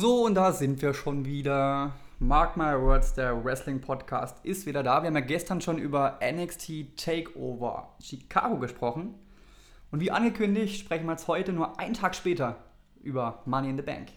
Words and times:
So, 0.00 0.26
und 0.26 0.36
da 0.36 0.52
sind 0.52 0.80
wir 0.80 0.94
schon 0.94 1.24
wieder. 1.24 1.92
Mark 2.20 2.56
My 2.56 2.80
Words, 2.80 3.14
der 3.14 3.44
Wrestling 3.44 3.80
Podcast, 3.80 4.36
ist 4.44 4.64
wieder 4.64 4.84
da. 4.84 5.02
Wir 5.02 5.08
haben 5.08 5.16
ja 5.16 5.20
gestern 5.20 5.60
schon 5.60 5.76
über 5.76 6.20
NXT 6.22 6.96
Takeover 6.96 7.96
Chicago 8.00 8.60
gesprochen. 8.60 9.16
Und 9.90 9.98
wie 9.98 10.12
angekündigt, 10.12 10.78
sprechen 10.78 11.06
wir 11.06 11.14
jetzt 11.14 11.26
heute 11.26 11.52
nur 11.52 11.80
einen 11.80 11.94
Tag 11.94 12.14
später 12.14 12.62
über 13.00 13.42
Money 13.44 13.70
in 13.70 13.76
the 13.76 13.82
Bank. 13.82 14.10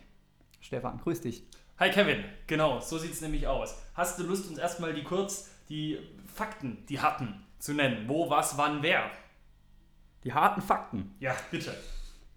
Stefan, 0.59 0.99
grüß 0.99 1.21
dich. 1.21 1.47
Hi 1.79 1.89
Kevin, 1.89 2.25
genau, 2.45 2.79
so 2.79 2.99
sieht 2.99 3.13
es 3.13 3.21
nämlich 3.21 3.47
aus. 3.47 3.75
Hast 3.95 4.19
du 4.19 4.23
Lust, 4.23 4.47
uns 4.51 4.59
erstmal 4.59 4.93
die 4.93 5.03
kurz 5.03 5.49
die 5.67 5.97
Fakten, 6.31 6.85
die 6.89 6.99
hatten, 6.99 7.43
zu 7.57 7.73
nennen? 7.73 8.07
Wo, 8.07 8.29
was, 8.29 8.55
wann, 8.55 8.83
wer? 8.83 9.09
Die 10.25 10.31
harten 10.31 10.61
Fakten. 10.61 11.15
Ja, 11.19 11.35
bitte. 11.49 11.75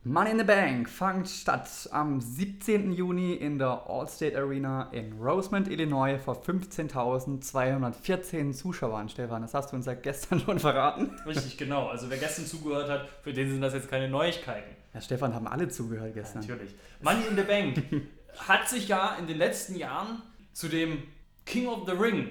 Money 0.07 0.33
in 0.33 0.39
the 0.39 0.45
Bank 0.45 0.91
fand 0.91 1.27
statt 1.27 1.89
am 1.91 2.21
17. 2.21 2.93
Juni 2.93 3.37
in 3.37 3.59
der 3.59 3.89
Allstate 3.89 4.37
Arena 4.37 4.91
in 4.93 5.15
Rosemont, 5.15 5.67
Illinois 5.67 6.19
vor 6.19 6.43
15.214 6.43 8.53
Zuschauern. 8.53 9.09
Stefan, 9.09 9.41
das 9.41 9.55
hast 9.55 9.73
du 9.73 9.77
uns 9.77 9.87
ja 9.87 9.95
gestern 9.95 10.41
schon 10.45 10.59
verraten. 10.59 11.19
Richtig, 11.27 11.57
genau. 11.57 11.89
Also 11.89 12.11
wer 12.11 12.19
gestern 12.19 12.45
zugehört 12.45 12.91
hat, 12.91 13.09
für 13.23 13.33
den 13.33 13.51
sind 13.51 13.63
das 13.63 13.73
jetzt 13.73 13.89
keine 13.89 14.11
Neuigkeiten. 14.11 14.77
Ja, 14.93 15.01
Stefan, 15.01 15.35
haben 15.35 15.47
alle 15.47 15.69
zugehört 15.69 16.13
gestern. 16.13 16.43
Ja, 16.43 16.51
natürlich. 16.51 16.75
Money 17.01 17.27
in 17.27 17.37
the 17.37 17.43
Bank 17.43 17.83
hat 18.47 18.69
sich 18.69 18.89
ja 18.89 19.17
in 19.19 19.27
den 19.27 19.39
letzten 19.39 19.75
Jahren 19.75 20.21
zu 20.53 20.69
dem 20.69 21.03
King 21.47 21.67
of 21.67 21.87
the 21.87 21.93
Ring 21.93 22.31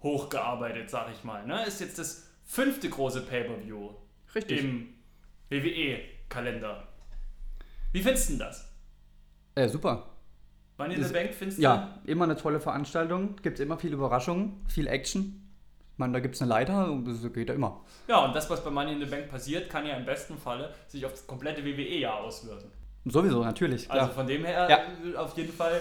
hochgearbeitet, 0.00 0.88
sag 0.88 1.08
ich 1.12 1.24
mal. 1.24 1.44
Ne? 1.44 1.66
Ist 1.66 1.80
jetzt 1.80 1.98
das 1.98 2.28
fünfte 2.44 2.88
große 2.88 3.22
Pay-Per-View 3.22 3.94
Richtig. 4.32 4.60
im 4.60 4.94
WWE-Kalender. 5.48 6.86
Wie 7.92 8.02
findest 8.02 8.28
du 8.28 8.32
denn 8.34 8.40
das? 8.40 8.70
Äh, 9.54 9.68
super. 9.68 10.06
Money 10.78 10.94
in 10.94 11.04
the 11.04 11.12
Bank 11.12 11.34
findest 11.34 11.58
du? 11.58 11.62
Ja, 11.62 11.98
immer 12.04 12.24
eine 12.24 12.36
tolle 12.36 12.60
Veranstaltung. 12.60 13.36
Gibt 13.42 13.60
immer 13.60 13.78
viel 13.78 13.92
Überraschungen, 13.92 14.64
viel 14.66 14.86
Action. 14.86 15.46
Ich 15.92 15.98
meine, 15.98 16.14
da 16.14 16.20
gibt 16.20 16.34
es 16.36 16.40
eine 16.42 16.48
Leiter 16.48 16.90
und 16.90 17.04
das 17.04 17.30
geht 17.32 17.48
ja 17.50 17.54
immer. 17.54 17.84
Ja, 18.08 18.24
und 18.24 18.34
das, 18.34 18.48
was 18.48 18.64
bei 18.64 18.70
Money 18.70 18.92
in 18.92 19.00
the 19.00 19.04
Bank 19.06 19.28
passiert, 19.28 19.68
kann 19.68 19.84
ja 19.86 19.96
im 19.96 20.06
besten 20.06 20.38
Falle 20.38 20.72
sich 20.88 21.04
auf 21.04 21.12
das 21.12 21.26
komplette 21.26 21.62
WWE-Jahr 21.64 22.20
auswirken. 22.20 22.70
Sowieso, 23.04 23.44
natürlich. 23.44 23.90
Also 23.90 24.12
von 24.12 24.26
dem 24.26 24.44
her, 24.44 24.68
Ja. 24.70 24.78
äh, 25.12 25.16
auf 25.16 25.36
jeden 25.36 25.52
Fall 25.52 25.80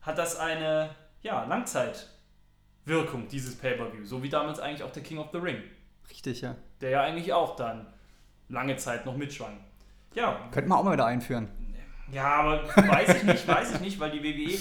hat 0.00 0.18
das 0.18 0.36
eine 0.36 0.90
ja, 1.22 1.44
Langzeitwirkung, 1.44 3.28
dieses 3.28 3.56
Pay-Per-View. 3.56 4.04
So 4.04 4.22
wie 4.22 4.28
damals 4.28 4.58
eigentlich 4.58 4.82
auch 4.82 4.92
der 4.92 5.02
King 5.02 5.18
of 5.18 5.28
the 5.32 5.38
Ring, 5.38 5.62
Richtig, 6.10 6.40
ja. 6.40 6.56
der 6.80 6.90
ja 6.90 7.02
eigentlich 7.02 7.32
auch 7.32 7.54
dann 7.56 7.86
lange 8.48 8.76
Zeit 8.76 9.06
noch 9.06 9.16
mitschwang. 9.16 9.58
Ja, 10.18 10.38
Könnten 10.50 10.68
wir 10.70 10.76
auch 10.76 10.84
mal 10.84 10.92
wieder 10.94 11.06
einführen. 11.06 11.48
ja, 12.12 12.24
aber 12.26 12.66
weiß 12.76 13.16
ich 13.16 13.22
nicht, 13.22 13.46
weiß 13.46 13.74
ich 13.74 13.80
nicht, 13.80 14.00
weil 14.00 14.10
die 14.10 14.22
WWE 14.22 14.58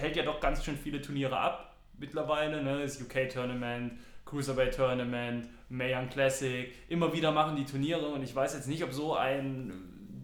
hält 0.00 0.16
ja 0.16 0.22
doch 0.22 0.38
ganz 0.40 0.64
schön 0.64 0.76
viele 0.76 1.00
Turniere 1.00 1.38
ab 1.38 1.74
mittlerweile. 1.98 2.62
Ne? 2.62 2.82
Das 2.82 3.00
UK-Tournament, 3.00 3.94
Cruiserweight-Tournament, 4.26 5.48
Mae 5.68 5.94
Young 5.94 6.08
Classic. 6.08 6.72
Immer 6.88 7.12
wieder 7.12 7.32
machen 7.32 7.56
die 7.56 7.64
Turniere 7.64 8.06
und 8.08 8.22
ich 8.22 8.34
weiß 8.34 8.54
jetzt 8.54 8.68
nicht, 8.68 8.84
ob 8.84 8.92
so 8.92 9.16
ein 9.16 9.72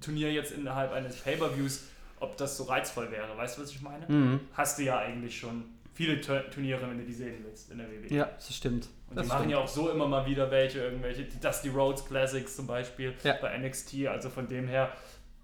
Turnier 0.01 0.33
jetzt 0.33 0.53
innerhalb 0.53 0.93
eines 0.93 1.17
Pay-Per-Views, 1.17 1.85
ob 2.21 2.37
das 2.37 2.57
so 2.57 2.65
reizvoll 2.65 3.11
wäre. 3.11 3.37
Weißt 3.37 3.57
du, 3.59 3.63
was 3.63 3.71
ich 3.71 3.81
meine? 3.81 4.07
Mhm. 4.09 4.41
Hast 4.55 4.79
du 4.79 4.83
ja 4.83 4.99
eigentlich 4.99 5.39
schon 5.39 5.65
viele 5.95 6.21
Tur- 6.21 6.49
Turniere, 6.51 6.89
wenn 6.89 6.99
du 6.99 7.05
die 7.05 7.13
sehen 7.13 7.43
willst 7.45 7.71
in 7.71 7.79
der 7.79 7.89
WWE. 7.91 8.15
Ja, 8.15 8.25
das 8.25 8.55
stimmt. 8.55 8.89
Und 9.11 9.17
das 9.17 9.25
die 9.27 9.29
machen 9.29 9.39
stimmt. 9.41 9.53
ja 9.53 9.59
auch 9.59 9.69
so 9.69 9.91
immer 9.91 10.09
mal 10.09 10.25
wieder 10.27 10.51
welche, 10.51 10.81
irgendwelche, 10.81 11.25
die 11.25 11.39
Dusty 11.41 11.69
Rhodes 11.69 12.05
Classics 12.05 12.57
zum 12.57 12.67
Beispiel 12.67 13.15
Ja. 13.23 13.35
bei 13.41 13.57
NXT. 13.59 14.07
Also 14.09 14.31
von 14.31 14.49
dem 14.49 14.69
her 14.69 14.93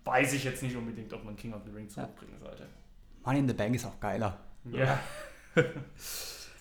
weiß 0.05 0.33
ich 0.33 0.45
jetzt 0.45 0.63
nicht 0.63 0.75
unbedingt, 0.77 1.13
ob 1.13 1.25
man 1.25 1.37
King 1.37 1.53
of 1.55 1.61
the 1.67 1.71
Ring 1.73 1.89
zurückbringen 1.89 2.39
sollte. 2.41 2.67
Money 3.25 3.41
in 3.41 3.49
the 3.49 3.55
Bank 3.55 3.75
ist 3.75 3.85
auch 3.85 4.01
geiler. 4.01 4.39
Ja. 4.73 4.99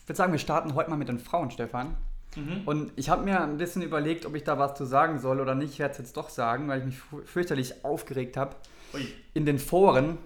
Ich 0.04 0.10
würde 0.10 0.18
sagen, 0.18 0.32
wir 0.32 0.40
starten 0.40 0.74
heute 0.76 0.90
mal 0.90 0.96
mit 0.96 1.10
den 1.10 1.20
Frauen, 1.20 1.52
Stefan. 1.52 1.98
Mhm. 2.36 2.62
Und 2.66 2.92
ich 2.96 3.10
habe 3.10 3.24
mir 3.24 3.42
ein 3.42 3.58
bisschen 3.58 3.82
überlegt, 3.82 4.26
ob 4.26 4.36
ich 4.36 4.44
da 4.46 4.58
was 4.58 4.76
zu 4.76 4.86
sagen 4.86 5.20
soll 5.20 5.42
oder 5.42 5.54
nicht. 5.54 5.74
Ich 5.74 5.80
werde 5.80 5.92
es 5.92 5.98
jetzt 5.98 6.16
doch 6.16 6.30
sagen, 6.30 6.68
weil 6.70 6.80
ich 6.80 6.86
mich 6.86 6.98
fürchterlich 7.26 7.84
aufgeregt 7.84 8.38
habe. 8.38 8.56
In 9.34 9.46
den 9.46 9.60
Foren, 9.60 10.18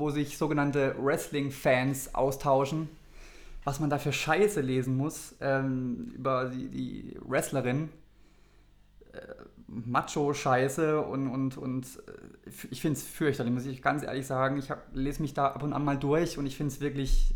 wo 0.00 0.10
sich 0.10 0.36
sogenannte 0.38 0.96
Wrestling-Fans 0.98 2.14
austauschen, 2.14 2.88
was 3.64 3.78
man 3.80 3.90
da 3.90 3.98
für 3.98 4.12
Scheiße 4.12 4.60
lesen 4.60 4.96
muss 4.96 5.36
ähm, 5.40 6.12
über 6.16 6.46
die, 6.46 6.68
die 6.68 7.16
Wrestlerin. 7.20 7.90
Äh, 9.12 9.18
Macho-Scheiße 9.68 11.00
und, 11.00 11.28
und, 11.28 11.56
und 11.56 11.86
äh, 11.86 12.50
ich 12.70 12.80
finde 12.80 12.98
es 12.98 13.04
fürchterlich, 13.06 13.52
muss 13.52 13.66
ich 13.66 13.82
ganz 13.82 14.02
ehrlich 14.02 14.26
sagen. 14.26 14.58
Ich 14.58 14.70
hab, 14.70 14.88
lese 14.94 15.22
mich 15.22 15.32
da 15.34 15.46
ab 15.48 15.62
und 15.62 15.72
an 15.72 15.84
mal 15.84 15.96
durch 15.96 16.38
und 16.38 16.46
ich 16.46 16.56
finde 16.56 16.72
es 16.74 16.80
wirklich 16.80 17.34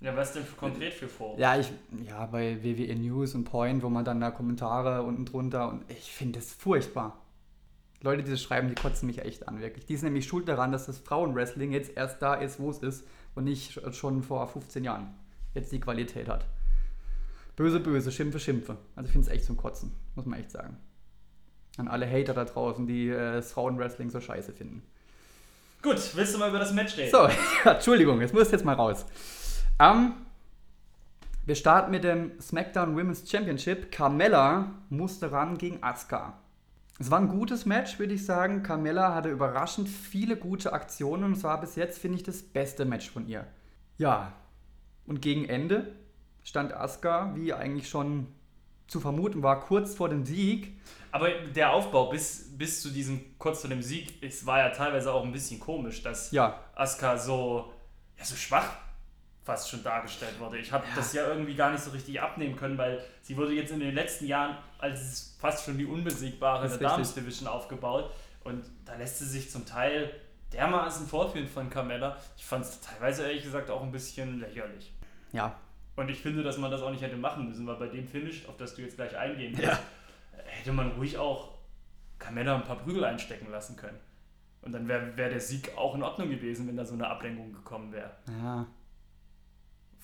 Ja, 0.00 0.16
was 0.16 0.32
denn 0.32 0.44
für, 0.44 0.56
konkret 0.56 0.94
für 0.94 1.08
Foren? 1.08 1.40
ja, 1.40 1.58
ich, 1.58 1.72
ja, 2.06 2.26
bei 2.26 2.62
WWE 2.62 2.94
News 2.96 3.34
und 3.34 3.44
Point, 3.44 3.82
wo 3.82 3.88
man 3.90 4.04
dann 4.04 4.20
da 4.20 4.30
Kommentare 4.30 5.02
unten 5.02 5.26
drunter 5.26 5.68
und 5.70 5.84
ich 5.90 6.12
finde 6.12 6.38
es 6.38 6.52
furchtbar. 6.54 7.23
Leute, 8.04 8.22
die 8.22 8.30
das 8.30 8.42
schreiben, 8.42 8.68
die 8.68 8.74
kotzen 8.74 9.06
mich 9.06 9.18
echt 9.20 9.48
an, 9.48 9.60
wirklich. 9.60 9.86
Die 9.86 9.96
sind 9.96 10.06
nämlich 10.06 10.26
schuld 10.26 10.46
daran, 10.48 10.72
dass 10.72 10.86
das 10.86 10.98
Frauenwrestling 10.98 11.72
jetzt 11.72 11.96
erst 11.96 12.20
da 12.22 12.34
ist, 12.34 12.60
wo 12.60 12.70
es 12.70 12.78
ist 12.78 13.06
und 13.34 13.44
nicht 13.44 13.78
sch- 13.78 13.92
schon 13.92 14.22
vor 14.22 14.46
15 14.46 14.84
Jahren 14.84 15.14
jetzt 15.54 15.72
die 15.72 15.80
Qualität 15.80 16.28
hat. 16.28 16.46
Böse, 17.56 17.80
böse, 17.80 18.10
Schimpfe, 18.12 18.38
Schimpfe. 18.40 18.76
Also 18.96 19.06
ich 19.06 19.12
finde 19.12 19.28
es 19.28 19.32
echt 19.32 19.44
zum 19.44 19.56
Kotzen, 19.56 19.92
muss 20.14 20.26
man 20.26 20.38
echt 20.40 20.50
sagen. 20.50 20.76
An 21.76 21.88
alle 21.88 22.08
Hater 22.08 22.34
da 22.34 22.44
draußen, 22.44 22.86
die 22.86 23.08
äh, 23.08 23.34
das 23.34 23.52
Frauenwrestling 23.52 24.10
so 24.10 24.20
scheiße 24.20 24.52
finden. 24.52 24.82
Gut, 25.82 25.98
willst 26.14 26.34
du 26.34 26.38
mal 26.38 26.48
über 26.48 26.58
das 26.58 26.72
Match 26.72 26.96
reden? 26.96 27.10
So, 27.10 27.28
ja, 27.64 27.72
Entschuldigung, 27.72 28.20
jetzt 28.20 28.34
muss 28.34 28.50
jetzt 28.50 28.64
mal 28.64 28.74
raus. 28.74 29.04
Ähm, 29.78 30.12
wir 31.46 31.54
starten 31.54 31.90
mit 31.90 32.04
dem 32.04 32.32
SmackDown 32.40 32.96
Women's 32.96 33.28
Championship. 33.30 33.90
Carmella 33.92 34.72
musste 34.88 35.30
ran 35.30 35.58
gegen 35.58 35.82
Asuka. 35.82 36.38
Es 36.98 37.10
war 37.10 37.18
ein 37.18 37.28
gutes 37.28 37.66
Match, 37.66 37.98
würde 37.98 38.14
ich 38.14 38.24
sagen. 38.24 38.62
Carmella 38.62 39.14
hatte 39.14 39.28
überraschend 39.28 39.88
viele 39.88 40.36
gute 40.36 40.72
Aktionen 40.72 41.24
und 41.24 41.32
es 41.32 41.42
war 41.42 41.60
bis 41.60 41.74
jetzt, 41.74 41.98
finde 41.98 42.18
ich, 42.18 42.22
das 42.22 42.42
beste 42.42 42.84
Match 42.84 43.10
von 43.10 43.26
ihr. 43.26 43.46
Ja, 43.98 44.32
und 45.06 45.20
gegen 45.20 45.44
Ende 45.44 45.92
stand 46.44 46.72
Asuka, 46.72 47.34
wie 47.34 47.52
eigentlich 47.52 47.88
schon 47.88 48.28
zu 48.86 49.00
vermuten 49.00 49.42
war, 49.42 49.60
kurz 49.60 49.94
vor 49.94 50.08
dem 50.08 50.24
Sieg. 50.24 50.78
Aber 51.10 51.30
der 51.30 51.72
Aufbau 51.72 52.10
bis, 52.10 52.56
bis 52.56 52.82
zu 52.82 52.90
diesem, 52.90 53.38
kurz 53.38 53.62
zu 53.62 53.68
dem 53.68 53.82
Sieg, 53.82 54.22
es 54.22 54.46
war 54.46 54.58
ja 54.58 54.70
teilweise 54.70 55.12
auch 55.12 55.24
ein 55.24 55.32
bisschen 55.32 55.58
komisch, 55.58 56.02
dass 56.02 56.30
Ja, 56.32 56.60
Asuka 56.74 57.18
so, 57.18 57.72
ja, 58.18 58.24
so 58.24 58.36
schwach 58.36 58.68
fast 59.44 59.68
schon 59.70 59.82
dargestellt 59.82 60.38
wurde. 60.40 60.58
Ich 60.58 60.72
habe 60.72 60.84
Ja. 60.88 60.96
das 60.96 61.12
ja 61.12 61.26
irgendwie 61.28 61.54
gar 61.54 61.70
nicht 61.70 61.82
so 61.82 61.90
richtig 61.90 62.20
abnehmen 62.20 62.56
können, 62.56 62.78
weil 62.78 63.02
sie 63.22 63.36
wurde 63.36 63.52
jetzt 63.52 63.70
in 63.72 63.80
den 63.80 63.94
letzten 63.94 64.26
Jahren 64.26 64.56
als 64.78 65.36
fast 65.38 65.64
schon 65.66 65.76
die 65.78 65.84
unbesiegbare 65.86 66.66
der. 66.68 66.78
Damen 66.78 67.04
Division 67.14 67.48
aufgebaut 67.48 68.10
und 68.44 68.64
da 68.84 68.94
lässt 68.96 69.18
sie 69.18 69.26
sich 69.26 69.50
zum 69.50 69.66
Teil 69.66 70.10
dermaßen 70.52 71.06
vorführen 71.06 71.46
von 71.48 71.68
Carmella. 71.68 72.16
Ich 72.36 72.44
fand 72.46 72.64
es 72.64 72.80
teilweise 72.80 73.24
ehrlich 73.24 73.42
gesagt 73.42 73.70
auch 73.70 73.82
ein 73.82 73.92
bisschen 73.92 74.40
lächerlich. 74.40 74.92
ja, 75.32 75.54
Und 75.96 76.08
ich 76.10 76.20
finde, 76.20 76.42
dass 76.42 76.56
man 76.58 76.70
das 76.70 76.80
auch 76.82 76.90
nicht 76.90 77.02
hätte 77.02 77.16
machen 77.16 77.48
müssen, 77.48 77.66
weil 77.66 77.76
bei 77.76 77.88
dem 77.88 78.06
Finish, 78.08 78.46
auf 78.48 78.56
das 78.56 78.74
du 78.74 78.82
jetzt 78.82 78.96
gleich 78.96 79.16
eingehen 79.16 79.52
willst, 79.56 79.70
Ja. 79.72 79.78
hätte 80.46 80.72
man 80.72 80.92
ruhig 80.92 81.18
auch 81.18 81.50
Carmella 82.18 82.54
ein 82.54 82.64
paar 82.64 82.76
Prügel 82.76 83.04
einstecken 83.04 83.50
lassen 83.50 83.76
können. 83.76 83.98
Und 84.62 84.72
dann 84.72 84.88
wäre 84.88 85.14
wär 85.16 85.28
der 85.28 85.40
Sieg 85.40 85.76
auch 85.76 85.94
in 85.94 86.02
Ordnung 86.02 86.30
gewesen, 86.30 86.66
wenn 86.66 86.76
da 86.76 86.84
so 86.86 86.94
eine 86.94 87.06
Ablenkung 87.08 87.52
gekommen 87.52 87.92
wäre. 87.92 88.10
ja. 88.42 88.66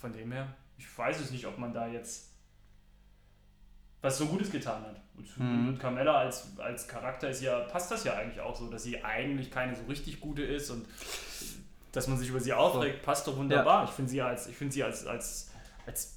Von 0.01 0.13
dem 0.13 0.33
her, 0.33 0.55
ich 0.79 0.99
weiß 0.99 1.21
es 1.21 1.31
nicht, 1.31 1.47
ob 1.47 1.59
man 1.59 1.75
da 1.75 1.87
jetzt 1.87 2.31
was 4.03 4.17
so 4.17 4.27
Gutes 4.27 4.51
getan 4.51 4.83
hat. 4.83 5.01
Und 5.17 5.39
Mhm. 5.39 5.79
Carmella 5.79 6.17
als, 6.17 6.59
als 6.59 6.89
Charakter 6.89 7.29
ist 7.29 7.43
ja, 7.43 7.61
passt 7.61 7.91
das 7.91 8.05
ja 8.05 8.15
eigentlich 8.15 8.41
auch 8.41 8.57
so, 8.57 8.71
dass 8.71 8.83
sie 8.83 9.05
eigentlich 9.05 9.51
keine 9.51 9.77
so 9.77 9.83
richtig 9.85 10.21
gute 10.21 10.43
ist 10.43 10.71
und 10.71 10.87
dass 11.93 12.09
man 12.09 12.17
sich 12.17 12.31
über 12.31 12.41
sie 12.41 12.55
aufregt, 12.55 13.03
passt 13.03 13.27
doch 13.27 13.37
wunderbar. 13.37 13.85
Ich 13.85 13.91
finde 13.91 14.11
sie 14.11 14.23
als, 14.23 14.47
ich 14.47 14.57
finde 14.57 14.73
sie 14.73 14.83
als, 14.85 15.07
als, 15.07 15.51
als, 15.85 16.17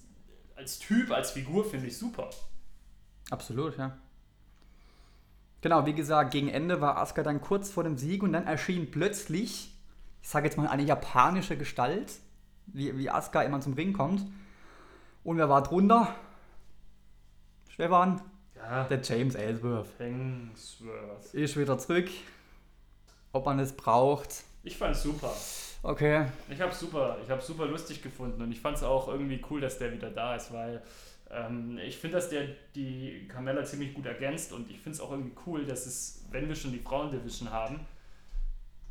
als 0.56 0.79
Typ, 0.79 1.12
als 1.12 1.31
Figur 1.31 1.65
finde 1.69 1.88
ich 1.88 1.97
super. 1.97 2.29
Absolut, 3.31 3.77
ja. 3.77 3.97
Genau, 5.62 5.86
wie 5.86 5.94
gesagt, 5.94 6.31
gegen 6.31 6.47
Ende 6.50 6.79
war 6.79 6.97
Asuka 6.97 7.24
dann 7.24 7.41
kurz 7.41 7.69
vor 7.69 7.83
dem 7.83 7.97
Sieg 7.97 8.24
und 8.24 8.31
dann 8.33 8.47
erschien 8.47 8.91
plötzlich, 8.91 9.74
ich 10.21 10.29
sage 10.29 10.45
jetzt 10.45 10.57
mal 10.57 10.68
eine 10.68 10.83
japanische 10.83 11.57
Gestalt, 11.57 12.13
wie, 12.68 12.98
wie 12.98 13.10
Asuka 13.10 13.42
immer 13.44 13.62
zum 13.62 13.74
Ring 13.74 13.94
kommt. 13.94 14.25
Und 15.24 15.38
wer 15.38 15.50
war 15.50 15.63
drunter? 15.63 16.13
Stefan, 17.69 18.21
Ja, 18.56 18.83
der 18.86 19.01
James 19.01 19.36
Ellsworth. 19.36 19.88
Hengsworth. 19.98 21.33
Ist 21.33 21.57
wieder 21.57 21.77
zurück. 21.77 22.10
Ob 23.31 23.45
man 23.45 23.60
es 23.60 23.74
braucht. 23.74 24.44
Ich 24.63 24.77
fand's 24.77 25.04
super. 25.04 25.33
Okay. 25.81 26.27
Ich 26.50 26.62
hab's 26.62 26.80
super, 26.80 27.18
ich 27.24 27.30
hab's 27.30 27.48
super 27.48 27.65
lustig 27.65 28.01
gefunden 28.01 28.42
und 28.42 28.51
ich 28.51 28.62
fand's 28.62 28.83
auch 28.83 29.10
irgendwie 29.10 29.44
cool, 29.50 29.60
dass 29.60 29.80
der 29.80 29.92
wieder 29.92 30.10
da 30.10 30.36
ist, 30.36 30.54
weil 30.54 30.81
ähm, 31.30 31.77
ich 31.80 31.98
finde, 31.98 32.18
dass 32.18 32.30
der 32.30 32.48
die 32.74 33.27
Carmella 33.27 33.65
ziemlich 33.65 33.94
gut 33.94 34.06
ergänzt 34.06 34.54
und 34.54 34.69
ich 34.69 34.77
finde 34.80 34.92
es 34.92 35.01
auch 35.01 35.12
irgendwie 35.12 35.36
cool, 35.45 35.65
dass 35.65 35.86
es, 35.86 36.24
wenn 36.31 36.48
wir 36.48 36.56
schon 36.56 36.71
die 36.71 36.80
Frauendivision 36.80 37.51
haben, 37.51 37.81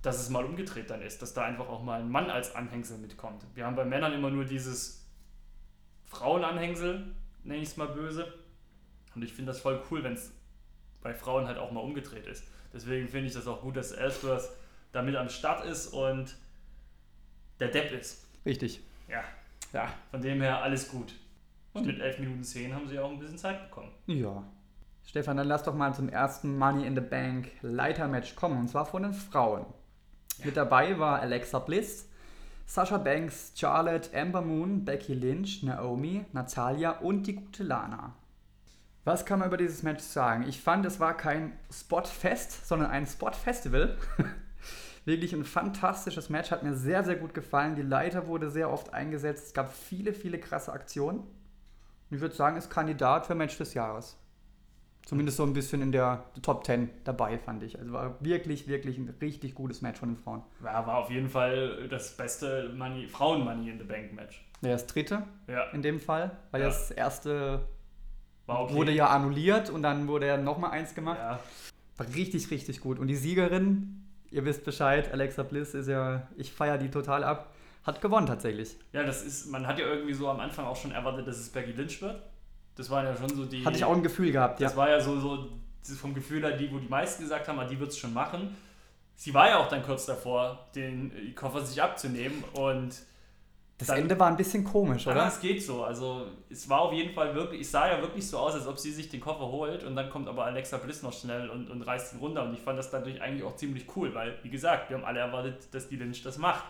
dass 0.02 0.20
es 0.20 0.28
mal 0.30 0.44
umgedreht 0.44 0.90
dann 0.90 1.00
ist, 1.02 1.22
dass 1.22 1.32
da 1.32 1.44
einfach 1.44 1.68
auch 1.68 1.82
mal 1.82 2.00
ein 2.00 2.10
Mann 2.10 2.28
als 2.30 2.54
Anhängsel 2.54 2.98
mitkommt. 2.98 3.44
Wir 3.54 3.64
haben 3.66 3.76
bei 3.76 3.84
Männern 3.84 4.12
immer 4.12 4.30
nur 4.30 4.44
dieses 4.44 5.06
Frauenanhängsel, 6.06 7.14
nenne 7.44 7.62
ich 7.62 7.68
es 7.68 7.76
mal 7.76 7.88
böse. 7.88 8.32
Und 9.14 9.22
ich 9.22 9.32
finde 9.32 9.52
das 9.52 9.60
voll 9.60 9.82
cool, 9.90 10.02
wenn 10.02 10.14
es 10.14 10.32
bei 11.02 11.14
Frauen 11.14 11.46
halt 11.46 11.58
auch 11.58 11.70
mal 11.72 11.80
umgedreht 11.80 12.26
ist. 12.26 12.44
Deswegen 12.72 13.08
finde 13.08 13.26
ich 13.28 13.34
das 13.34 13.46
auch 13.46 13.60
gut, 13.60 13.76
dass 13.76 13.92
Ellsworth 13.92 14.48
damit 14.92 15.16
am 15.16 15.28
Start 15.28 15.64
ist 15.66 15.88
und 15.88 16.34
der 17.60 17.68
Depp 17.68 17.92
ist. 17.92 18.26
Richtig. 18.44 18.80
Ja, 19.08 19.22
Ja. 19.72 19.88
von 20.10 20.20
dem 20.20 20.40
her 20.40 20.62
alles 20.62 20.88
gut. 20.88 21.14
Und 21.74 21.86
mit 21.86 22.00
11 22.00 22.18
Minuten 22.18 22.44
10 22.44 22.74
haben 22.74 22.88
sie 22.88 22.98
auch 22.98 23.10
ein 23.10 23.18
bisschen 23.18 23.38
Zeit 23.38 23.62
bekommen. 23.68 23.90
Ja. 24.06 24.42
Stefan, 25.04 25.36
dann 25.36 25.48
lass 25.48 25.62
doch 25.64 25.74
mal 25.74 25.94
zum 25.94 26.08
ersten 26.08 26.56
Money 26.58 26.86
in 26.86 26.94
the 26.94 27.00
Bank 27.00 27.50
Leitermatch 27.62 28.36
kommen, 28.36 28.58
und 28.60 28.68
zwar 28.68 28.86
von 28.86 29.02
den 29.02 29.14
Frauen. 29.14 29.66
Mit 30.44 30.56
dabei 30.56 30.98
war 30.98 31.20
Alexa 31.20 31.60
Bliss, 31.60 32.08
Sasha 32.66 32.98
Banks, 32.98 33.52
Charlotte, 33.54 34.10
Amber 34.16 34.42
Moon, 34.42 34.84
Becky 34.84 35.14
Lynch, 35.14 35.62
Naomi, 35.62 36.24
Natalia 36.32 36.98
und 36.98 37.26
die 37.26 37.36
gute 37.36 37.62
Lana. 37.62 38.14
Was 39.04 39.24
kann 39.24 39.38
man 39.38 39.48
über 39.48 39.56
dieses 39.56 39.82
Match 39.82 40.02
sagen? 40.02 40.44
Ich 40.48 40.60
fand, 40.60 40.86
es 40.86 40.98
war 40.98 41.16
kein 41.16 41.52
Spotfest, 41.72 42.66
sondern 42.66 42.90
ein 42.90 43.06
Spot-Festival. 43.06 43.96
Wirklich 45.04 45.32
ein 45.32 45.44
fantastisches 45.44 46.28
Match, 46.28 46.52
hat 46.52 46.62
mir 46.62 46.74
sehr, 46.74 47.02
sehr 47.02 47.16
gut 47.16 47.34
gefallen. 47.34 47.74
Die 47.74 47.82
Leiter 47.82 48.28
wurde 48.28 48.50
sehr 48.50 48.70
oft 48.70 48.94
eingesetzt. 48.94 49.48
Es 49.48 49.54
gab 49.54 49.72
viele, 49.72 50.12
viele 50.12 50.38
krasse 50.38 50.72
Aktionen. 50.72 51.18
Und 51.18 52.16
ich 52.16 52.20
würde 52.20 52.34
sagen, 52.34 52.56
ist 52.56 52.70
Kandidat 52.70 53.26
für 53.26 53.34
Match 53.34 53.58
des 53.58 53.74
Jahres. 53.74 54.16
Zumindest 55.04 55.36
so 55.36 55.42
ein 55.42 55.52
bisschen 55.52 55.82
in 55.82 55.90
der 55.92 56.24
Top 56.42 56.64
10 56.64 56.88
dabei, 57.04 57.36
fand 57.38 57.62
ich. 57.64 57.78
Also 57.78 57.92
war 57.92 58.16
wirklich, 58.24 58.68
wirklich 58.68 58.98
ein 58.98 59.12
richtig 59.20 59.54
gutes 59.54 59.82
Match 59.82 59.98
von 59.98 60.10
den 60.10 60.16
Frauen. 60.16 60.42
Ja, 60.64 60.86
war 60.86 60.98
auf 60.98 61.10
jeden 61.10 61.28
Fall 61.28 61.88
das 61.88 62.16
beste 62.16 62.70
Money, 62.76 63.08
Frauen-Money 63.08 63.70
in 63.70 63.78
the 63.78 63.84
Bank 63.84 64.12
Match. 64.12 64.44
Ja, 64.62 64.70
das 64.70 64.86
dritte 64.86 65.24
Ja, 65.48 65.64
in 65.72 65.82
dem 65.82 65.98
Fall, 66.00 66.30
weil 66.52 66.60
Ja. 66.62 66.68
das 66.68 66.92
erste 66.92 67.66
okay. 68.46 68.72
wurde 68.74 68.92
ja 68.92 69.08
annulliert 69.08 69.70
und 69.70 69.82
dann 69.82 70.06
wurde 70.06 70.28
ja 70.28 70.36
nochmal 70.36 70.70
eins 70.70 70.94
gemacht. 70.94 71.18
Ja, 71.18 71.40
War 71.96 72.06
richtig, 72.14 72.50
richtig 72.52 72.80
gut. 72.80 72.98
Und 73.00 73.08
die 73.08 73.16
Siegerin, 73.16 74.04
ihr 74.30 74.44
wisst 74.44 74.64
Bescheid, 74.64 75.12
Alexa 75.12 75.42
Bliss 75.42 75.74
ist 75.74 75.88
ja, 75.88 76.28
ich 76.36 76.52
feiere 76.52 76.78
die 76.78 76.90
total 76.90 77.24
ab, 77.24 77.52
hat 77.84 78.00
gewonnen 78.00 78.28
tatsächlich. 78.28 78.76
ja, 78.92 79.02
das 79.02 79.24
ist, 79.24 79.46
man 79.50 79.66
hat 79.66 79.80
ja 79.80 79.86
irgendwie 79.86 80.14
so 80.14 80.28
am 80.28 80.38
Anfang 80.38 80.64
auch 80.64 80.76
schon 80.76 80.92
erwartet, 80.92 81.26
dass 81.26 81.38
es 81.38 81.48
Becky 81.50 81.72
Lynch 81.72 82.00
wird. 82.00 82.22
Das 82.76 82.88
waren 82.90 83.04
ja 83.06 83.16
schon 83.16 83.28
so 83.28 83.44
die. 83.44 83.64
Hatte 83.64 83.76
ich 83.76 83.84
auch 83.84 83.94
ein 83.94 84.02
Gefühl 84.02 84.32
gehabt, 84.32 84.60
ja. 84.60 84.68
Das 84.68 84.76
war 84.76 84.88
ja 84.88 85.00
so, 85.00 85.20
so 85.20 85.48
vom 86.00 86.14
Gefühl 86.14 86.42
her, 86.42 86.56
die, 86.56 86.72
wo 86.72 86.78
die 86.78 86.88
meisten 86.88 87.22
gesagt 87.22 87.48
haben, 87.48 87.58
ah, 87.58 87.64
die 87.64 87.78
wird 87.78 87.90
es 87.90 87.98
schon 87.98 88.12
machen. 88.14 88.56
Sie 89.14 89.32
war 89.34 89.48
ja 89.48 89.58
auch 89.58 89.68
dann 89.68 89.82
kurz 89.82 90.06
davor, 90.06 90.66
den 90.74 91.34
Koffer 91.34 91.60
sich 91.64 91.80
abzunehmen 91.82 92.42
und 92.54 92.94
Das 93.78 93.88
dann- 93.88 93.98
Ende 93.98 94.18
war 94.18 94.28
ein 94.28 94.36
bisschen 94.36 94.64
komisch, 94.64 95.04
Ja, 95.04 95.12
oder? 95.12 95.26
es 95.26 95.38
geht 95.40 95.62
so. 95.62 95.84
Also 95.84 96.26
es 96.48 96.68
war 96.68 96.80
auf 96.80 96.92
jeden 96.92 97.12
Fall 97.14 97.34
wirklich, 97.34 97.60
es 97.60 97.70
sah 97.70 97.88
ja 97.88 98.00
wirklich 98.00 98.26
so 98.26 98.38
aus, 98.38 98.54
als 98.54 98.66
ob 98.66 98.78
sie 98.78 98.90
sich 98.90 99.10
den 99.10 99.20
Koffer 99.20 99.46
holt 99.46 99.84
und 99.84 99.94
dann 99.96 100.08
kommt 100.08 100.28
aber 100.28 100.44
Alexa 100.46 100.78
Bliss 100.78 101.02
noch 101.02 101.12
schnell 101.12 101.50
und, 101.50 101.68
und 101.68 101.82
reißt 101.82 102.14
ihn 102.14 102.20
runter. 102.20 102.42
Und 102.44 102.54
ich 102.54 102.60
fand 102.60 102.78
das 102.78 102.90
dadurch 102.90 103.20
eigentlich 103.20 103.44
auch 103.44 103.54
ziemlich 103.56 103.86
cool, 103.96 104.14
weil, 104.14 104.38
wie 104.42 104.50
gesagt, 104.50 104.88
wir 104.88 104.96
haben 104.96 105.04
alle 105.04 105.20
erwartet, 105.20 105.72
dass 105.74 105.88
die 105.88 105.96
Lynch 105.96 106.22
das 106.22 106.38
macht. 106.38 106.64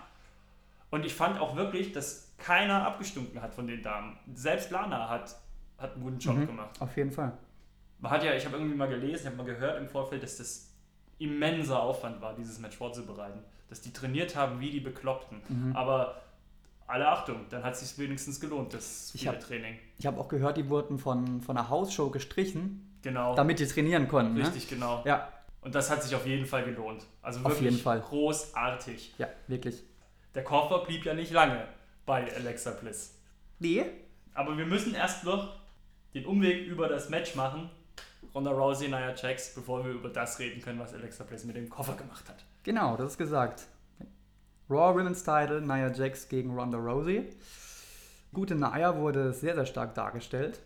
Und 0.90 1.06
ich 1.06 1.14
fand 1.14 1.40
auch 1.40 1.54
wirklich, 1.56 1.92
dass 1.92 2.32
keiner 2.38 2.86
abgestunken 2.86 3.40
hat 3.40 3.54
von 3.54 3.66
den 3.66 3.82
Damen. 3.82 4.18
Selbst 4.34 4.70
Lana 4.72 5.08
hat, 5.08 5.36
hat 5.82 5.94
einen 5.94 6.02
guten 6.02 6.18
Job 6.18 6.36
Mhm, 6.36 6.46
gemacht. 6.46 6.80
Auf 6.80 6.96
jeden 6.96 7.10
Fall. 7.10 7.32
Man 7.98 8.10
hat 8.10 8.24
ja, 8.24 8.32
ich 8.34 8.44
habe 8.46 8.56
irgendwie 8.56 8.76
mal 8.76 8.88
gelesen, 8.88 9.20
ich 9.22 9.26
habe 9.26 9.36
mal 9.36 9.44
gehört 9.46 9.78
im 9.80 9.88
Vorfeld, 9.88 10.22
dass 10.22 10.38
das 10.38 10.70
immenser 11.18 11.80
Aufwand 11.82 12.20
war, 12.20 12.34
dieses 12.34 12.58
Match 12.58 12.76
vorzubereiten. 12.76 13.40
Dass 13.68 13.80
die 13.80 13.92
trainiert 13.92 14.34
haben 14.36 14.60
wie 14.60 14.70
die 14.70 14.80
Bekloppten. 14.80 15.40
Mhm. 15.48 15.76
Aber 15.76 16.20
alle 16.86 17.08
Achtung, 17.08 17.46
dann 17.48 17.62
hat 17.62 17.74
es 17.74 17.80
sich 17.80 17.98
wenigstens 17.98 18.40
gelohnt, 18.40 18.74
das 18.74 19.14
Ich 19.14 19.26
hab- 19.28 19.40
Training. 19.40 19.78
Ich 19.98 20.06
habe 20.06 20.20
auch 20.20 20.28
gehört, 20.28 20.56
die 20.56 20.68
wurden 20.68 20.98
von, 20.98 21.40
von 21.40 21.56
einer 21.56 21.68
Hausshow 21.68 22.10
gestrichen, 22.10 22.88
Genau. 23.02 23.34
damit 23.34 23.58
die 23.60 23.66
trainieren 23.66 24.08
konnten. 24.08 24.34
Ne? 24.34 24.40
Richtig, 24.42 24.68
genau. 24.68 25.02
Ja, 25.06 25.28
Und 25.62 25.74
das 25.74 25.90
hat 25.90 26.02
sich 26.02 26.14
auf 26.14 26.26
jeden 26.26 26.44
Fall 26.44 26.64
gelohnt. 26.64 27.04
Also 27.22 27.38
Auf 27.40 27.46
wirklich 27.46 27.70
jeden 27.70 27.78
Fall. 27.82 28.00
großartig. 28.00 29.14
ja, 29.18 29.28
wirklich. 29.46 29.82
Der 30.34 30.42
Koffer 30.44 30.84
blieb 30.84 31.04
ja 31.04 31.14
nicht 31.14 31.30
lange 31.32 31.66
bei 32.04 32.34
Alexa 32.34 32.72
Bliss. 32.72 33.14
Nee. 33.58 33.84
Aber 34.34 34.56
wir 34.58 34.66
müssen 34.66 34.94
erst 34.94 35.24
noch 35.24 35.54
den 36.14 36.26
Umweg 36.26 36.66
über 36.66 36.88
das 36.88 37.08
Match 37.08 37.34
machen. 37.34 37.70
Ronda 38.34 38.50
Rousey, 38.50 38.88
Nia 38.88 39.14
Jax, 39.14 39.54
bevor 39.54 39.84
wir 39.84 39.92
über 39.92 40.08
das 40.08 40.38
reden 40.38 40.62
können, 40.62 40.78
was 40.78 40.94
Alexa 40.94 41.24
Bliss 41.24 41.44
mit 41.44 41.56
dem 41.56 41.68
Koffer 41.68 41.94
gemacht 41.94 42.28
hat. 42.28 42.44
Genau, 42.62 42.96
das 42.96 43.12
ist 43.12 43.18
gesagt. 43.18 43.66
Raw 44.70 44.94
Women's 44.98 45.22
Title, 45.22 45.60
Nia 45.60 45.92
Jax 45.92 46.28
gegen 46.28 46.54
Ronda 46.58 46.78
Rousey. 46.78 47.28
Gute 48.32 48.54
Nia 48.54 48.96
wurde 48.96 49.32
sehr, 49.32 49.54
sehr 49.54 49.66
stark 49.66 49.94
dargestellt. 49.94 50.62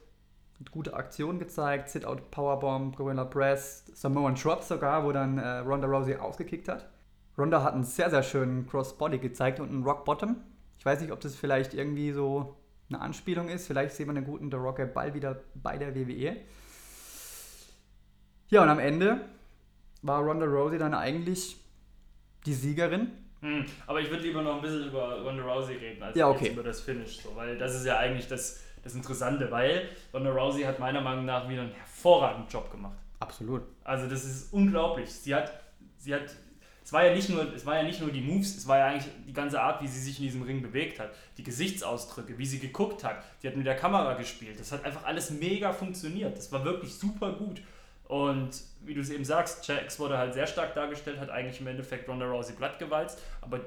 Hat 0.61 0.71
gute 0.71 0.95
Aktionen 0.95 1.39
gezeigt, 1.39 1.91
Sit-Out 1.91 2.31
Powerbomb, 2.31 2.97
Gorilla 2.97 3.25
Press, 3.25 3.85
Samoan 3.93 4.37
Drop 4.37 4.63
sogar, 4.63 5.05
wo 5.05 5.13
dann 5.13 5.39
äh, 5.39 5.59
Ronda 5.59 5.89
Rousey 5.89 6.17
ausgekickt 6.17 6.69
hat. 6.69 6.89
Ronda 7.37 7.63
hat 7.63 7.75
einen 7.75 7.85
sehr, 7.85 8.09
sehr 8.09 8.23
schönen 8.23 8.67
Crossbody 8.67 9.19
gezeigt 9.19 9.61
und 9.61 9.69
einen 9.69 9.83
Rock 9.83 10.05
Bottom. 10.05 10.37
Ich 10.79 10.87
weiß 10.87 11.01
nicht, 11.01 11.13
ob 11.13 11.21
das 11.21 11.35
vielleicht 11.35 11.75
irgendwie 11.75 12.13
so 12.13 12.57
eine 12.89 13.01
Anspielung 13.01 13.49
ist. 13.49 13.67
Vielleicht 13.67 13.95
sehen 13.95 14.07
wir 14.07 14.17
einen 14.17 14.25
guten 14.25 14.51
The 14.51 14.57
Rocker 14.57 14.87
bald 14.87 15.15
wieder 15.15 15.41
bei 15.55 15.77
der 15.79 15.95
WWE. 15.95 16.37
Ja, 18.49 18.63
und 18.63 18.69
am 18.69 18.79
Ende 18.79 19.21
war 20.03 20.23
Ronda 20.23 20.47
Rousey 20.47 20.79
dann 20.79 20.95
eigentlich 20.95 21.57
die 22.45 22.55
Siegerin. 22.55 23.11
Hm, 23.41 23.67
aber 23.87 24.01
ich 24.01 24.11
würde 24.11 24.23
lieber 24.23 24.43
noch 24.43 24.57
ein 24.57 24.63
bisschen 24.63 24.89
über 24.89 25.21
Ronda 25.23 25.43
Rousey 25.43 25.75
reden, 25.77 26.03
als 26.03 26.17
Ja, 26.17 26.29
okay. 26.29 26.51
über 26.53 26.63
das 26.63 26.81
Finish. 26.81 27.19
So, 27.19 27.35
weil 27.35 27.59
das 27.59 27.75
ist 27.75 27.85
ja 27.85 27.99
eigentlich 27.99 28.29
das, 28.29 28.63
das 28.83 28.95
Interessante, 28.95 29.51
weil 29.51 29.89
Ronda 30.15 30.31
Rousey 30.31 30.63
hat 30.63 30.79
meiner 30.79 31.01
Meinung 31.01 31.25
nach 31.25 31.49
wieder 31.49 31.63
einen 31.63 31.73
hervorragenden 31.73 32.49
Job 32.49 32.71
gemacht. 32.71 32.97
Absolut. 33.19 33.63
Also 33.85 34.09
das 34.09 34.25
ist 34.25 34.53
unglaublich. 34.53 35.11
Sie 35.13 35.35
hat, 35.35 35.53
sie 35.99 36.15
hat, 36.15 36.35
es 36.87 36.93
war 36.93 37.05
ja 37.05 37.13
nicht 37.13 37.29
nur, 37.29 37.53
es 37.53 37.67
war 37.67 37.75
ja 37.75 37.83
nicht 37.83 38.01
nur 38.01 38.13
die 38.13 38.21
Moves, 38.21 38.57
es 38.57 38.69
war 38.69 38.79
ja 38.79 38.87
eigentlich 38.87 39.13
die 39.27 39.33
ganze 39.33 39.61
Art, 39.61 39.83
wie 39.83 39.89
sie 39.89 39.99
sich 39.99 40.19
in 40.21 40.23
diesem 40.27 40.43
Ring 40.43 40.63
bewegt 40.63 41.01
hat, 41.01 41.11
die 41.37 41.43
Gesichtsausdrücke, 41.43 42.39
wie 42.39 42.47
sie 42.47 42.61
geguckt 42.61 43.03
hat. 43.03 43.25
Sie 43.41 43.49
hat 43.49 43.57
mit 43.57 43.67
der 43.67 43.75
Kamera 43.75 44.15
gespielt. 44.15 44.61
Das 44.61 44.71
hat 44.71 44.85
einfach 44.85 45.03
alles 45.05 45.31
mega 45.31 45.73
funktioniert. 45.73 46.39
Das 46.39 46.53
war 46.53 46.65
wirklich 46.65 46.95
super 46.95 47.33
gut. 47.33 47.61
Und 48.05 48.63
wie 48.83 48.95
du 48.95 49.01
es 49.01 49.11
eben 49.11 49.25
sagst, 49.25 49.67
Jax 49.67 49.99
wurde 49.99 50.17
halt 50.17 50.35
sehr 50.35 50.47
stark 50.47 50.77
dargestellt, 50.77 51.19
hat 51.19 51.29
eigentlich 51.29 51.61
im 51.61 51.67
Endeffekt 51.67 52.09
Ronda 52.09 52.25
Rousey 52.25 52.55
glattgewalzt, 52.55 53.21
aber 53.41 53.63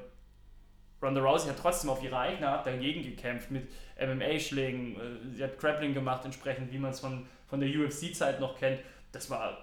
Ronda 1.02 1.20
Rousey 1.20 1.50
hat 1.50 1.60
trotzdem 1.60 1.90
auf 1.90 2.02
ihre 2.02 2.18
eigene 2.18 2.48
Art 2.48 2.66
dagegen 2.66 3.04
gekämpft 3.04 3.52
mit 3.52 3.68
MMA-Schlägen. 4.00 4.96
äh, 4.96 5.36
Sie 5.36 5.44
hat 5.44 5.60
Grappling 5.60 5.94
gemacht, 5.94 6.24
entsprechend, 6.24 6.72
wie 6.72 6.78
man 6.78 6.92
es 6.92 7.02
von, 7.02 7.26
von 7.48 7.60
der 7.60 7.68
UFC-Zeit 7.68 8.40
noch 8.40 8.58
kennt. 8.58 8.80
Das 9.12 9.30
war, 9.30 9.58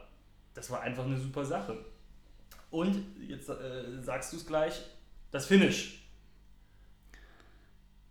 das 0.52 0.70
war 0.70 0.82
einfach 0.82 1.06
eine 1.06 1.16
super 1.16 1.46
Sache. 1.46 1.78
Und 2.76 3.06
jetzt 3.26 3.48
äh, 3.48 4.02
sagst 4.02 4.34
du 4.34 4.36
es 4.36 4.46
gleich, 4.46 4.82
das 5.30 5.46
Finish. 5.46 6.06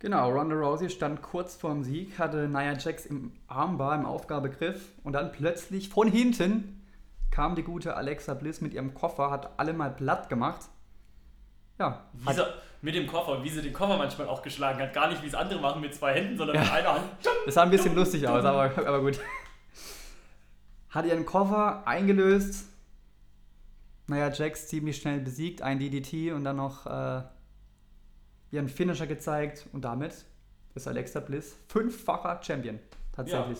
Genau, 0.00 0.28
Ronda 0.28 0.56
Rousey 0.56 0.90
stand 0.90 1.22
kurz 1.22 1.54
vorm 1.54 1.84
Sieg, 1.84 2.18
hatte 2.18 2.48
Nia 2.48 2.76
Jax 2.76 3.06
im 3.06 3.30
Armbar, 3.46 3.94
im 3.94 4.04
Aufgabegriff 4.04 4.88
und 5.04 5.12
dann 5.12 5.30
plötzlich 5.30 5.88
von 5.88 6.10
hinten 6.10 6.84
kam 7.30 7.54
die 7.54 7.62
gute 7.62 7.94
Alexa 7.94 8.34
Bliss 8.34 8.60
mit 8.60 8.74
ihrem 8.74 8.92
Koffer, 8.92 9.30
hat 9.30 9.56
alle 9.56 9.72
mal 9.72 9.92
platt 9.92 10.28
gemacht. 10.28 10.62
Ja, 11.78 12.04
sie, 12.26 12.42
mit 12.82 12.96
dem 12.96 13.06
Koffer, 13.06 13.44
wie 13.44 13.50
sie 13.50 13.62
den 13.62 13.72
Koffer 13.72 13.96
manchmal 13.96 14.26
auch 14.26 14.42
geschlagen 14.42 14.80
hat. 14.80 14.92
Gar 14.92 15.10
nicht 15.10 15.22
wie 15.22 15.28
es 15.28 15.34
andere 15.36 15.60
machen 15.60 15.80
mit 15.80 15.94
zwei 15.94 16.14
Händen, 16.14 16.36
sondern 16.36 16.58
mit 16.58 16.72
einer 16.72 16.94
Hand. 16.94 17.04
das 17.46 17.54
sah 17.54 17.62
ein 17.62 17.70
bisschen 17.70 17.94
lustig 17.94 18.26
aus, 18.26 18.44
aber, 18.44 18.76
aber 18.76 19.00
gut. 19.00 19.20
Hat 20.90 21.06
ihren 21.06 21.24
Koffer 21.24 21.86
eingelöst, 21.86 22.66
Nia 24.08 24.30
Jax 24.32 24.68
ziemlich 24.68 24.98
schnell 24.98 25.20
besiegt, 25.20 25.62
ein 25.62 25.78
DDT 25.78 26.32
und 26.32 26.44
dann 26.44 26.56
noch 26.56 26.86
äh, 26.86 27.22
ihren 28.50 28.68
Finisher 28.68 29.06
gezeigt 29.06 29.66
und 29.72 29.84
damit 29.84 30.24
ist 30.74 30.86
Alexa 30.86 31.20
Bliss 31.20 31.56
fünffacher 31.68 32.40
Champion. 32.42 32.78
Tatsächlich. 33.12 33.58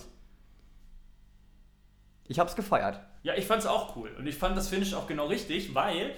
Ich 2.27 2.39
hab's 2.39 2.55
gefeiert. 2.55 2.99
Ja, 3.23 3.35
ich 3.35 3.45
fand 3.45 3.61
es 3.61 3.67
auch 3.67 3.95
cool. 3.95 4.13
Und 4.17 4.27
ich 4.27 4.35
fand 4.35 4.55
das 4.55 4.69
Finish 4.69 4.93
auch 4.93 5.07
genau 5.07 5.27
richtig, 5.27 5.73
weil 5.73 6.13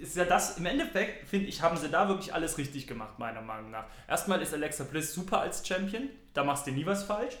ist 0.00 0.16
ja 0.16 0.24
das, 0.24 0.58
im 0.58 0.66
Endeffekt, 0.66 1.28
finde 1.28 1.46
ich, 1.46 1.62
haben 1.62 1.76
sie 1.76 1.88
da 1.88 2.08
wirklich 2.08 2.34
alles 2.34 2.58
richtig 2.58 2.86
gemacht, 2.86 3.18
meiner 3.18 3.40
Meinung 3.40 3.70
nach. 3.70 3.86
Erstmal 4.08 4.40
ist 4.42 4.52
Alexa 4.52 4.84
Bliss 4.84 5.12
super 5.14 5.40
als 5.40 5.66
Champion, 5.66 6.08
da 6.34 6.44
machst 6.44 6.66
du 6.66 6.70
nie 6.70 6.86
was 6.86 7.04
falsch. 7.04 7.36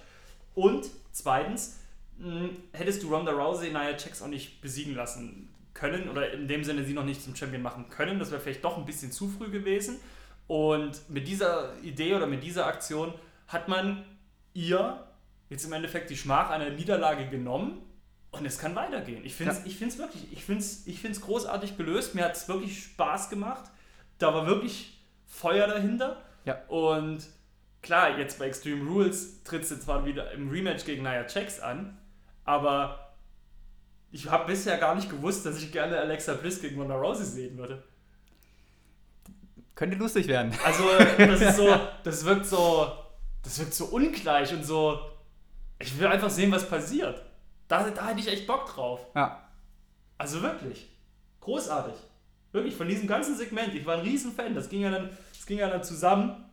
Und 0.54 0.88
zweitens, 1.12 1.78
mh, 2.18 2.50
hättest 2.72 3.02
du 3.02 3.14
Ronda 3.14 3.32
Rousey 3.32 3.68
Nia 3.68 3.90
Jax 3.90 4.22
auch 4.22 4.28
nicht 4.28 4.60
besiegen 4.60 4.94
lassen 4.94 5.49
können 5.74 6.08
oder 6.08 6.32
in 6.32 6.48
dem 6.48 6.64
Sinne 6.64 6.84
sie 6.84 6.94
noch 6.94 7.04
nicht 7.04 7.22
zum 7.22 7.36
Champion 7.36 7.62
machen 7.62 7.88
können, 7.88 8.18
das 8.18 8.30
wäre 8.30 8.40
vielleicht 8.40 8.64
doch 8.64 8.76
ein 8.78 8.84
bisschen 8.84 9.12
zu 9.12 9.28
früh 9.28 9.50
gewesen. 9.50 9.98
Und 10.46 11.08
mit 11.08 11.28
dieser 11.28 11.72
Idee 11.82 12.14
oder 12.14 12.26
mit 12.26 12.42
dieser 12.42 12.66
Aktion 12.66 13.14
hat 13.46 13.68
man 13.68 14.04
ihr 14.52 15.06
jetzt 15.48 15.64
im 15.64 15.72
Endeffekt 15.72 16.10
die 16.10 16.16
Schmach 16.16 16.50
einer 16.50 16.70
Niederlage 16.70 17.28
genommen 17.28 17.82
Und 18.32 18.46
es 18.46 18.58
kann 18.58 18.76
weitergehen. 18.76 19.24
Ich 19.24 19.34
finde 19.34 19.52
es 19.52 19.58
Ja. 19.58 19.66
ich 19.66 19.98
wirklich, 19.98 20.32
ich 20.32 20.44
finde 20.44 20.60
es 20.62 20.86
ich 20.86 21.00
find's 21.00 21.20
großartig 21.20 21.76
gelöst. 21.76 22.14
Mir 22.14 22.24
hat 22.24 22.36
es 22.36 22.48
wirklich 22.48 22.84
Spaß 22.84 23.28
gemacht. 23.28 23.70
Da 24.18 24.32
war 24.32 24.46
wirklich 24.46 25.00
Feuer 25.26 25.66
dahinter. 25.66 26.22
Ja. 26.44 26.60
Und 26.68 27.26
klar, 27.82 28.18
jetzt 28.18 28.38
bei 28.38 28.46
Extreme 28.46 28.88
Rules 28.88 29.42
tritt 29.42 29.66
sie 29.66 29.80
zwar 29.80 30.04
wieder 30.04 30.30
im 30.32 30.48
Rematch 30.48 30.84
gegen 30.84 31.02
Nia 31.02 31.26
Jax 31.26 31.60
an, 31.60 31.98
aber 32.44 33.09
ich 34.12 34.30
habe 34.30 34.46
bisher 34.46 34.76
gar 34.78 34.94
nicht 34.94 35.08
gewusst, 35.08 35.46
dass 35.46 35.58
ich 35.58 35.70
gerne 35.70 35.98
Alexa 35.98 36.34
Bliss 36.34 36.60
gegen 36.60 36.80
Ronda 36.80 36.96
Rousey 36.96 37.24
sehen 37.24 37.56
würde. 37.56 37.82
Könnte 39.74 39.96
lustig 39.96 40.26
werden. 40.26 40.52
Also, 40.64 40.84
das 41.16 41.40
ist 41.40 41.56
so, 41.56 41.74
das 42.04 42.24
wirkt 42.24 42.46
so, 42.46 42.92
das 43.42 43.58
wirkt 43.58 43.74
so 43.74 43.86
ungleich 43.86 44.52
und 44.52 44.64
so. 44.64 45.00
Ich 45.78 45.98
will 45.98 46.06
einfach 46.06 46.28
sehen, 46.28 46.52
was 46.52 46.68
passiert. 46.68 47.22
Da, 47.68 47.88
da 47.88 48.08
hätte 48.08 48.20
ich 48.20 48.28
echt 48.28 48.46
Bock 48.46 48.66
drauf. 48.66 49.00
Ja. 49.14 49.48
Also 50.18 50.42
wirklich. 50.42 50.88
Großartig. 51.40 51.94
Wirklich, 52.52 52.74
von 52.74 52.88
diesem 52.88 53.06
ganzen 53.06 53.36
Segment. 53.36 53.74
Ich 53.74 53.86
war 53.86 53.96
ein 53.96 54.02
Riesenfan. 54.02 54.54
Das 54.54 54.68
ging 54.68 54.82
ja 54.82 54.90
dann, 54.90 55.08
das 55.32 55.46
ging 55.46 55.58
ja 55.58 55.70
dann 55.70 55.82
zusammen. 55.82 56.50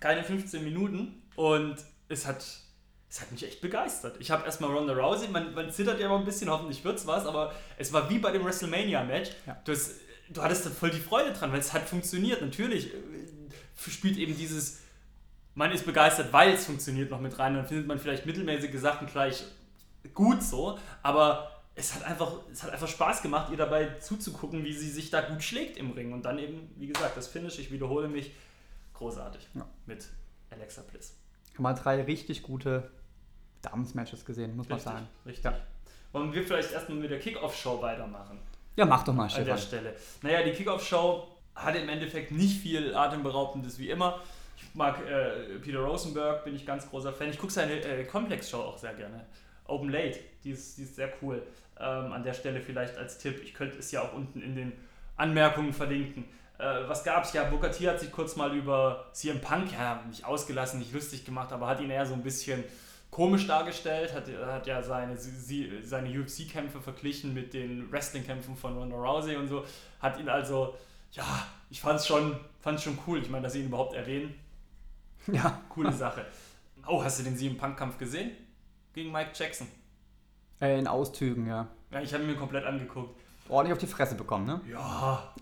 Keine 0.00 0.22
15 0.22 0.62
Minuten. 0.62 1.22
Und 1.36 1.76
es 2.08 2.26
hat, 2.26 2.46
es 3.14 3.20
hat 3.20 3.30
mich 3.30 3.44
echt 3.46 3.60
begeistert. 3.60 4.16
Ich 4.18 4.32
habe 4.32 4.44
erstmal 4.44 4.70
Ronda 4.72 4.92
Rousey, 4.92 5.28
man, 5.28 5.54
man 5.54 5.70
zittert 5.70 6.00
ja 6.00 6.06
immer 6.06 6.18
ein 6.18 6.24
bisschen, 6.24 6.50
hoffentlich 6.50 6.84
wird's 6.84 7.06
was, 7.06 7.26
aber 7.26 7.52
es 7.78 7.92
war 7.92 8.10
wie 8.10 8.18
bei 8.18 8.32
dem 8.32 8.44
WrestleMania-Match. 8.44 9.30
Ja. 9.46 9.56
Du, 9.64 9.70
hast- 9.70 9.92
du 10.30 10.42
hattest 10.42 10.66
da 10.66 10.70
voll 10.70 10.90
die 10.90 10.98
Freude 10.98 11.32
dran, 11.32 11.52
weil 11.52 11.60
es 11.60 11.72
hat 11.72 11.82
funktioniert. 11.88 12.40
Natürlich 12.42 12.92
äh, 12.92 12.98
spielt 13.88 14.16
eben 14.18 14.36
dieses, 14.36 14.80
man 15.54 15.70
ist 15.70 15.86
begeistert, 15.86 16.32
weil 16.32 16.54
es 16.54 16.66
funktioniert 16.66 17.12
noch 17.12 17.20
mit 17.20 17.38
rein. 17.38 17.54
Dann 17.54 17.68
findet 17.68 17.86
man 17.86 18.00
vielleicht 18.00 18.26
mittelmäßige 18.26 18.80
Sachen 18.80 19.06
gleich 19.06 19.44
gut 20.12 20.42
so, 20.42 20.76
aber 21.04 21.52
es 21.76 21.94
hat 21.94 22.02
einfach, 22.02 22.32
es 22.52 22.64
hat 22.64 22.70
einfach 22.70 22.88
Spaß 22.88 23.22
gemacht, 23.22 23.52
ihr 23.52 23.56
dabei 23.56 23.94
zuzugucken, 24.00 24.64
wie 24.64 24.72
sie 24.72 24.90
sich 24.90 25.10
da 25.10 25.20
gut 25.20 25.44
schlägt 25.44 25.76
im 25.76 25.92
Ring. 25.92 26.12
Und 26.12 26.24
dann 26.24 26.40
eben, 26.40 26.68
wie 26.78 26.88
gesagt, 26.88 27.16
das 27.16 27.28
Finish, 27.28 27.60
ich 27.60 27.70
wiederhole 27.70 28.08
mich, 28.08 28.32
großartig 28.94 29.48
Ja. 29.54 29.66
mit 29.86 30.04
Alexa 30.50 30.82
Bliss. 30.82 31.14
Mal 31.58 31.74
drei 31.74 32.02
richtig 32.02 32.42
gute 32.42 32.90
Damen-Matches 33.64 34.24
gesehen, 34.24 34.56
muss 34.56 34.68
man 34.68 34.76
Richtig, 34.76 34.92
sagen. 34.92 35.08
richtig. 35.26 35.44
Ja. 35.44 35.58
Wollen 36.12 36.32
wir 36.32 36.42
vielleicht 36.44 36.72
erstmal 36.72 36.98
mit 36.98 37.10
der 37.10 37.18
Kickoff-Show 37.18 37.82
weitermachen? 37.82 38.38
Ja, 38.76 38.84
mach 38.84 39.02
doch 39.04 39.12
mal, 39.12 39.24
an 39.24 39.28
der 39.28 39.42
Stefan. 39.42 39.58
Stelle. 39.58 39.94
Naja, 40.22 40.42
die 40.42 40.52
Kickoff-Show 40.52 41.26
hatte 41.54 41.78
im 41.78 41.88
Endeffekt 41.88 42.32
nicht 42.32 42.60
viel 42.60 42.94
Atemberaubendes 42.94 43.78
wie 43.78 43.90
immer. 43.90 44.20
Ich 44.56 44.74
mag 44.74 44.98
äh, 45.08 45.58
Peter 45.60 45.80
Rosenberg, 45.80 46.44
bin 46.44 46.54
ich 46.54 46.64
ganz 46.66 46.88
großer 46.88 47.12
Fan. 47.12 47.30
Ich 47.30 47.38
gucke 47.38 47.52
seine 47.52 47.74
äh, 47.80 48.04
Complex-Show 48.04 48.58
auch 48.58 48.78
sehr 48.78 48.94
gerne. 48.94 49.24
Open 49.66 49.88
Late, 49.90 50.18
die 50.42 50.50
ist, 50.50 50.78
die 50.78 50.82
ist 50.82 50.96
sehr 50.96 51.12
cool. 51.22 51.42
Ähm, 51.80 52.12
an 52.12 52.22
der 52.22 52.34
Stelle 52.34 52.60
vielleicht 52.60 52.96
als 52.96 53.18
Tipp, 53.18 53.40
ich 53.42 53.54
könnte 53.54 53.78
es 53.78 53.90
ja 53.90 54.02
auch 54.02 54.12
unten 54.12 54.40
in 54.42 54.54
den 54.54 54.72
Anmerkungen 55.16 55.72
verlinken. 55.72 56.24
Äh, 56.58 56.86
was 56.86 57.02
gab's? 57.02 57.32
Ja, 57.32 57.44
Booker 57.44 57.72
T 57.72 57.88
hat 57.88 57.98
sich 57.98 58.12
kurz 58.12 58.36
mal 58.36 58.54
über 58.54 59.06
CM 59.12 59.40
Punk, 59.40 59.72
ja, 59.72 60.02
nicht 60.08 60.24
ausgelassen, 60.24 60.78
nicht 60.78 60.92
lustig 60.92 61.24
gemacht, 61.24 61.52
aber 61.52 61.66
hat 61.66 61.80
ihn 61.80 61.90
eher 61.90 62.06
so 62.06 62.14
ein 62.14 62.22
bisschen 62.22 62.62
komisch 63.14 63.46
dargestellt, 63.46 64.12
hat, 64.12 64.24
hat 64.44 64.66
ja 64.66 64.82
seine, 64.82 65.16
sie, 65.16 65.70
seine 65.84 66.08
UFC-Kämpfe 66.20 66.80
verglichen 66.80 67.32
mit 67.32 67.54
den 67.54 67.90
Wrestling-Kämpfen 67.92 68.56
von 68.56 68.76
Ronda 68.76 68.96
Rousey 68.96 69.36
und 69.36 69.46
so, 69.46 69.64
hat 70.00 70.18
ihn 70.18 70.28
also, 70.28 70.74
ja, 71.12 71.24
ich 71.70 71.80
fand's 71.80 72.08
schon, 72.08 72.36
fand's 72.60 72.82
schon 72.82 72.98
cool, 73.06 73.20
ich 73.22 73.30
meine, 73.30 73.44
dass 73.44 73.52
sie 73.52 73.60
ihn 73.60 73.66
überhaupt 73.66 73.94
erwähnen, 73.94 74.34
Ja. 75.28 75.60
coole 75.68 75.92
Sache. 75.92 76.26
Oh, 76.88 77.04
hast 77.04 77.20
du 77.20 77.22
den 77.22 77.36
CM 77.36 77.56
Punk-Kampf 77.56 77.98
gesehen? 77.98 78.32
Gegen 78.92 79.12
Mike 79.12 79.30
Jackson. 79.32 79.68
Äh, 80.60 80.80
in 80.80 80.88
Auszügen, 80.88 81.46
ja. 81.46 81.68
Ja, 81.92 82.00
ich 82.00 82.12
habe 82.12 82.24
ihn 82.24 82.30
mir 82.30 82.36
komplett 82.36 82.64
angeguckt. 82.64 83.20
Ordentlich 83.48 83.74
auf 83.74 83.78
die 83.78 83.86
Fresse 83.86 84.16
bekommen, 84.16 84.44
ne? 84.46 84.60
Ja, 84.68 85.32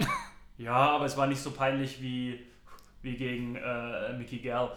ja, 0.59 0.75
aber 0.77 1.07
es 1.07 1.17
war 1.17 1.27
nicht 1.27 1.41
so 1.41 1.53
peinlich 1.53 2.03
wie, 2.03 2.39
wie 3.01 3.17
gegen 3.17 3.57
äh, 3.57 4.13
Mickey 4.13 4.41
Gall. 4.41 4.77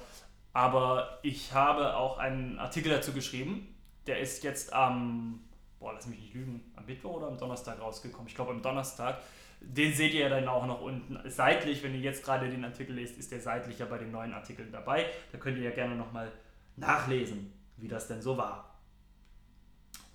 Aber 0.55 1.19
ich 1.21 1.51
habe 1.51 1.97
auch 1.97 2.17
einen 2.17 2.57
Artikel 2.59 2.89
dazu 2.89 3.11
geschrieben. 3.11 3.75
Der 4.07 4.19
ist 4.19 4.41
jetzt 4.45 4.71
am, 4.71 5.41
boah, 5.81 5.91
lass 5.91 6.07
mich 6.07 6.17
nicht 6.17 6.33
lügen, 6.33 6.71
am 6.77 6.85
Mittwoch 6.85 7.15
oder 7.15 7.27
am 7.27 7.37
Donnerstag 7.37 7.81
rausgekommen. 7.81 8.29
Ich 8.29 8.35
glaube 8.35 8.51
am 8.51 8.61
Donnerstag. 8.61 9.19
Den 9.59 9.93
seht 9.93 10.13
ihr 10.13 10.21
ja 10.21 10.29
dann 10.29 10.47
auch 10.47 10.65
noch 10.65 10.79
unten 10.79 11.19
seitlich. 11.29 11.83
Wenn 11.83 11.93
ihr 11.93 11.99
jetzt 11.99 12.23
gerade 12.23 12.49
den 12.49 12.63
Artikel 12.63 12.95
lest, 12.95 13.17
ist 13.17 13.33
der 13.33 13.41
seitlich 13.41 13.79
ja 13.79 13.85
bei 13.85 13.97
den 13.97 14.11
neuen 14.11 14.33
Artikeln 14.33 14.71
dabei. 14.71 15.07
Da 15.33 15.39
könnt 15.39 15.57
ihr 15.57 15.63
ja 15.65 15.71
gerne 15.71 15.93
nochmal 15.97 16.31
nachlesen, 16.77 17.51
wie 17.75 17.89
das 17.89 18.07
denn 18.07 18.21
so 18.21 18.37
war. 18.37 18.79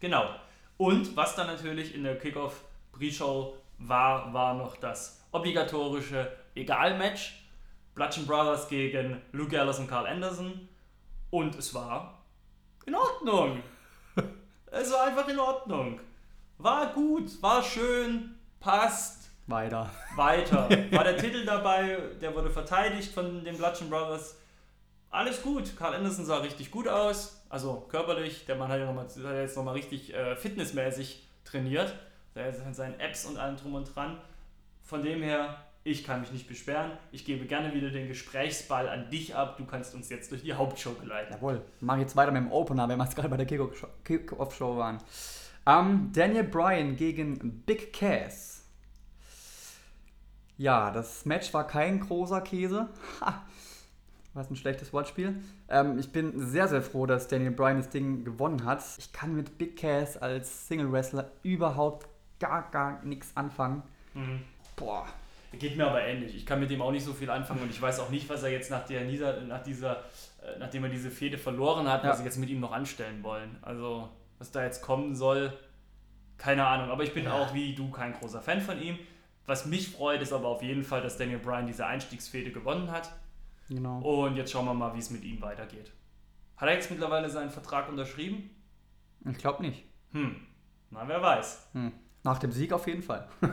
Genau. 0.01 0.25
Und 0.79 1.15
was 1.17 1.37
dann 1.37 1.49
natürlich 1.49 1.95
in 1.95 2.03
der 2.03 2.19
Kickoff 2.19 2.65
Pre-Show 2.93 3.59
war, 3.77 4.33
war 4.33 4.55
noch 4.55 4.79
das 4.79 5.23
obligatorische 5.33 6.33
Egal-Match. 6.55 7.45
Bludgeon 8.01 8.27
Brothers 8.27 8.67
gegen 8.67 9.21
Luke 9.33 9.51
Gallows 9.51 9.79
und 9.79 9.87
Carl 9.87 10.07
Anderson. 10.07 10.67
Und 11.29 11.55
es 11.57 11.75
war 11.75 12.23
in 12.87 12.95
Ordnung. 12.95 13.63
es 14.71 14.91
war 14.91 15.03
einfach 15.03 15.29
in 15.29 15.39
Ordnung. 15.39 16.01
War 16.57 16.95
gut, 16.95 17.31
war 17.43 17.63
schön, 17.63 18.37
passt, 18.59 19.29
Weiter. 19.47 19.91
weiter. 20.17 20.67
War 20.93 21.05
der 21.05 21.19
Titel 21.19 21.45
dabei, 21.45 21.99
der 22.23 22.35
wurde 22.35 22.49
verteidigt 22.49 23.13
von 23.13 23.45
den 23.45 23.59
Bludgeon 23.59 23.91
Brothers. 23.91 24.39
Alles 25.11 25.43
gut. 25.43 25.77
Carl 25.77 25.93
Anderson 25.93 26.25
sah 26.25 26.39
richtig 26.39 26.71
gut 26.71 26.89
aus. 26.89 27.43
Also 27.51 27.87
körperlich. 27.91 28.47
Der 28.47 28.57
Mann 28.57 28.69
hat 28.69 28.79
ja 28.79 28.87
noch 28.87 28.95
mal, 28.95 29.05
hat 29.05 29.37
jetzt 29.37 29.57
nochmal 29.59 29.75
richtig 29.75 30.15
äh, 30.15 30.37
fitnessmäßig 30.37 31.29
trainiert. 31.45 31.95
Mit 32.35 32.75
seinen 32.75 32.99
Apps 32.99 33.27
und 33.27 33.37
allem 33.37 33.59
drum 33.59 33.75
und 33.75 33.95
dran. 33.95 34.19
Von 34.83 35.03
dem 35.03 35.23
her, 35.23 35.59
ich 35.83 36.05
kann 36.05 36.21
mich 36.21 36.31
nicht 36.33 36.47
beschweren. 36.47 36.93
Ich 37.11 37.25
gebe 37.25 37.47
gerne 37.47 37.73
wieder 37.73 37.91
den 37.91 38.07
Gesprächsball 38.07 38.89
an 38.89 39.09
dich 39.11 39.35
ab. 39.35 39.57
Du 39.57 39.65
kannst 39.65 39.95
uns 39.95 40.11
jetzt 40.11 40.31
durch 40.31 40.43
die 40.43 40.53
Hauptshow 40.53 40.93
geleiten. 40.93 41.33
Jawohl. 41.33 41.63
Mach 41.81 41.97
jetzt 41.97 42.17
weiter 42.17 42.33
mit 42.33 42.43
dem 42.43 42.53
Opener, 42.53 42.89
wenn 42.89 42.99
wir 42.99 43.05
jetzt 43.05 43.17
gerade 43.17 43.31
bei 43.31 43.39
der 43.39 43.47
Kick-Off-Show 43.47 44.77
waren. 44.77 44.99
Ähm, 45.67 46.11
Daniel 46.13 46.45
Bryan 46.45 46.97
gegen 46.97 47.63
Big 47.63 47.93
Cass. 47.93 48.65
Ja, 50.59 50.91
das 50.91 51.25
Match 51.25 51.55
war 51.55 51.67
kein 51.67 52.01
großer 52.01 52.43
Käse. 52.43 52.89
Ha. 53.23 53.47
Was 54.35 54.51
ein 54.51 54.57
schlechtes 54.57 54.93
Wortspiel. 54.93 55.43
Ähm, 55.69 55.99
ich 55.99 56.13
bin 56.13 56.39
sehr, 56.39 56.69
sehr 56.69 56.83
froh, 56.83 57.07
dass 57.07 57.27
Daniel 57.27 57.53
Bryan 57.53 57.79
das 57.79 57.89
Ding 57.89 58.25
gewonnen 58.25 58.65
hat. 58.65 58.85
Ich 58.99 59.13
kann 59.13 59.35
mit 59.35 59.57
Big 59.57 59.77
Cass 59.79 60.19
als 60.19 60.69
Single-Wrestler 60.69 61.31
überhaupt 61.43 62.07
gar, 62.39 62.71
gar 62.71 63.03
nichts 63.03 63.35
anfangen. 63.35 63.83
Mhm. 64.13 64.43
Boah. 64.77 65.07
Geht 65.53 65.77
mir 65.77 65.87
aber 65.89 66.03
ähnlich. 66.03 66.35
Ich 66.37 66.47
kann 66.47 66.61
mit 66.61 66.71
dem 66.71 66.81
auch 66.81 66.93
nicht 66.93 67.05
so 67.05 67.13
viel 67.13 67.29
anfangen 67.29 67.63
und 67.63 67.71
ich 67.71 67.81
weiß 67.83 67.99
auch 68.01 68.11
nicht, 68.11 68.29
was 68.29 68.43
er 68.45 68.51
jetzt 68.51 68.71
nach, 68.71 68.87
der, 68.87 69.05
dieser, 69.05 69.41
nach 69.43 69.63
dieser, 69.63 69.97
äh, 70.43 70.59
nachdem 70.59 70.85
er 70.85 70.91
diese 70.91 71.11
Fehde 71.11 71.39
verloren 71.39 71.89
hat, 71.89 72.05
Ja. 72.05 72.11
was 72.11 72.19
sie 72.19 72.25
jetzt 72.25 72.39
mit 72.39 72.49
ihm 72.51 72.61
noch 72.61 72.73
anstellen 72.73 73.23
wollen. 73.25 73.57
Also, 73.63 74.09
was 74.39 74.51
da 74.53 74.63
jetzt 74.65 74.81
kommen 74.83 75.15
soll, 75.17 75.53
keine 76.39 76.67
Ahnung. 76.67 76.91
Aber 76.91 77.03
ich 77.03 77.13
bin 77.15 77.25
Ja. 77.25 77.33
auch 77.35 77.53
wie 77.53 77.75
du 77.75 77.91
kein 77.91 78.13
großer 78.15 78.41
Fan 78.41 78.61
von 78.61 78.81
ihm. 78.81 78.99
Was 79.47 79.67
mich 79.67 79.89
freut, 79.91 80.23
ist 80.23 80.33
aber 80.33 80.47
auf 80.49 80.63
jeden 80.63 80.85
Fall, 80.85 81.03
dass 81.03 81.17
Daniel 81.19 81.39
Bryan 81.41 81.67
diese 81.67 81.85
Einstiegsfehde 81.85 82.53
gewonnen 82.53 82.91
hat. 82.93 83.11
Genau. 83.69 83.99
Und 84.01 84.37
jetzt 84.37 84.53
schauen 84.53 84.65
wir 84.67 84.75
mal, 84.75 84.95
wie 84.95 84.99
es 85.01 85.11
mit 85.11 85.25
ihm 85.25 85.43
weitergeht. 85.43 85.91
Hat 86.57 86.69
er 86.69 86.75
jetzt 86.75 86.91
mittlerweile 86.91 87.29
seinen 87.29 87.51
Vertrag 87.51 87.89
unterschrieben? 87.89 88.51
Ich 89.29 89.39
glaube 89.39 89.63
nicht. 89.63 89.83
Hm, 90.13 90.37
na 90.91 91.07
wer 91.09 91.21
weiß. 91.21 91.71
Hm. 91.73 91.93
Nach 92.23 92.39
dem 92.39 92.53
Sieg 92.53 92.73
auf 92.73 92.87
jeden 92.87 93.03
Fall. 93.03 93.29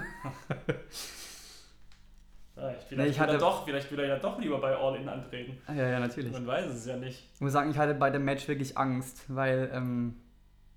Vielleicht, 2.57 2.91
Nee, 2.91 3.05
ich 3.07 3.19
will 3.19 3.25
er 3.25 3.27
hatte- 3.33 3.37
doch, 3.37 3.65
vielleicht 3.65 3.91
will 3.91 3.99
er 3.99 4.07
ja 4.07 4.17
doch 4.19 4.39
lieber 4.39 4.59
bei 4.59 4.75
All 4.75 4.95
In 4.95 5.07
antreten. 5.07 5.57
Ja, 5.67 5.89
ja, 5.89 5.99
natürlich. 5.99 6.31
Man 6.31 6.47
weiß 6.47 6.65
es 6.67 6.85
ja 6.85 6.97
nicht. 6.97 7.29
Ich 7.35 7.41
muss 7.41 7.51
sagen, 7.53 7.69
ich 7.69 7.77
hatte 7.77 7.93
bei 7.93 8.09
dem 8.09 8.25
Match 8.25 8.47
wirklich 8.47 8.77
Angst, 8.77 9.23
weil 9.27 9.69
ähm, 9.73 10.15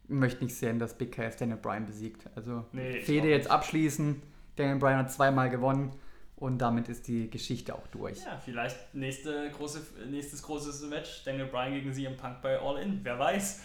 ich 0.04 0.10
möchte 0.10 0.44
nicht 0.44 0.54
sehen, 0.56 0.78
dass 0.78 0.96
Big 0.96 1.12
Cass 1.12 1.37
Daniel 1.37 1.56
Bryan 1.56 1.87
besiegt. 1.87 2.28
Also 2.34 2.64
Nee, 2.72 3.00
Fehde 3.00 3.28
jetzt 3.28 3.50
abschließen. 3.50 4.20
Daniel 4.56 4.76
Bryan 4.76 4.99
hat 4.99 5.10
zweimal 5.12 5.49
gewonnen 5.49 5.92
und 6.37 6.58
damit 6.58 6.88
ist 6.90 7.08
die 7.08 7.30
Geschichte 7.30 7.75
auch 7.75 7.87
durch. 7.88 8.18
Ja, 8.25 8.38
vielleicht 8.44 8.94
nächste 8.94 9.50
große, 9.50 9.80
nächstes 10.10 10.42
großes 10.42 10.82
Match, 10.90 11.25
Daniel 11.25 11.46
Bryan 11.46 11.72
gegen 11.72 11.92
CM 11.92 12.16
Punk 12.16 12.42
bei 12.42 12.58
All 12.60 12.78
In, 12.82 13.00
wer 13.02 13.18
weiß. 13.18 13.62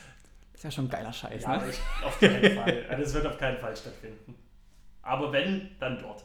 Ist 0.53 0.63
ja 0.63 0.71
schon 0.71 0.85
ein 0.85 0.89
geiler 0.89 1.11
Scheiß, 1.11 1.43
Ja, 1.43 1.57
ne? 1.57 1.63
auf 2.05 2.17
keinen 2.17 2.55
Fall. 2.55 2.85
Also, 2.89 3.03
es 3.03 3.13
wird 3.13 3.25
auf 3.25 3.37
keinen 3.37 3.57
Fall 3.57 3.75
stattfinden. 3.75 4.35
Aber 5.01 5.33
wenn, 5.33 5.71
dann 5.81 5.99
dort. 5.99 6.23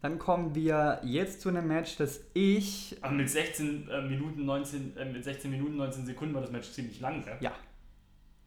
Dann 0.00 0.18
kommen 0.18 0.54
wir 0.54 1.00
jetzt 1.04 1.40
zu 1.40 1.48
einem 1.48 1.66
Match, 1.66 1.96
das 1.96 2.20
ich. 2.32 2.96
Aber 3.00 3.14
mit 3.14 3.28
16 3.28 3.88
äh, 3.88 4.02
Minuten 4.02 4.44
19, 4.44 4.96
äh, 4.96 5.04
mit 5.04 5.24
16 5.24 5.50
Minuten 5.50 5.76
19 5.76 6.06
Sekunden 6.06 6.34
war 6.34 6.40
das 6.42 6.52
Match 6.52 6.70
ziemlich 6.70 7.00
lang, 7.00 7.24
gell? 7.24 7.36
Ja, 7.40 7.52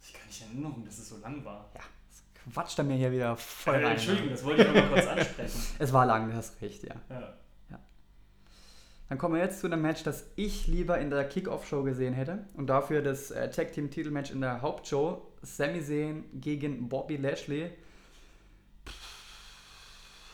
Ich 0.01 0.13
kann 0.13 0.21
nicht 0.27 0.41
erinnern, 0.41 0.83
dass 0.85 0.97
es 0.97 1.09
so 1.09 1.17
lang 1.17 1.43
war. 1.43 1.69
ja, 1.75 1.81
das 2.09 2.23
quatscht 2.53 2.77
er 2.79 2.85
mir 2.85 2.95
hier 2.95 3.11
wieder 3.11 3.35
voll 3.35 3.75
Äh, 3.75 3.83
rein. 3.85 3.91
Entschuldigung, 3.93 4.27
ne? 4.29 4.31
das 4.35 4.43
wollte 4.45 4.61
ich 4.61 4.67
nur 4.71 4.81
mal 4.81 4.89
kurz 4.89 5.07
ansprechen. 5.17 5.59
Es 5.79 5.91
war 5.91 6.05
lang, 6.05 6.29
du 6.29 6.35
hast 6.35 6.61
recht, 6.61 6.83
ja. 6.83 6.95
Ja. 7.09 7.33
Dann 9.09 9.17
kommen 9.17 9.35
wir 9.35 9.41
jetzt 9.41 9.59
zu 9.59 9.67
einem 9.67 9.81
Match, 9.81 10.03
das 10.03 10.25
ich 10.37 10.67
lieber 10.67 10.97
in 10.99 11.09
der 11.09 11.27
Kickoff-Show 11.27 11.83
gesehen 11.83 12.13
hätte 12.13 12.45
und 12.53 12.67
dafür 12.67 13.01
das 13.01 13.29
äh, 13.29 13.49
Tag 13.51 13.73
Team 13.73 13.91
Titelmatch 13.91 14.31
in 14.31 14.39
der 14.39 14.61
Hauptshow 14.61 15.21
Sami 15.41 15.81
Zayn 15.83 16.23
gegen 16.39 16.87
Bobby 16.87 17.17
Lashley. 17.17 17.71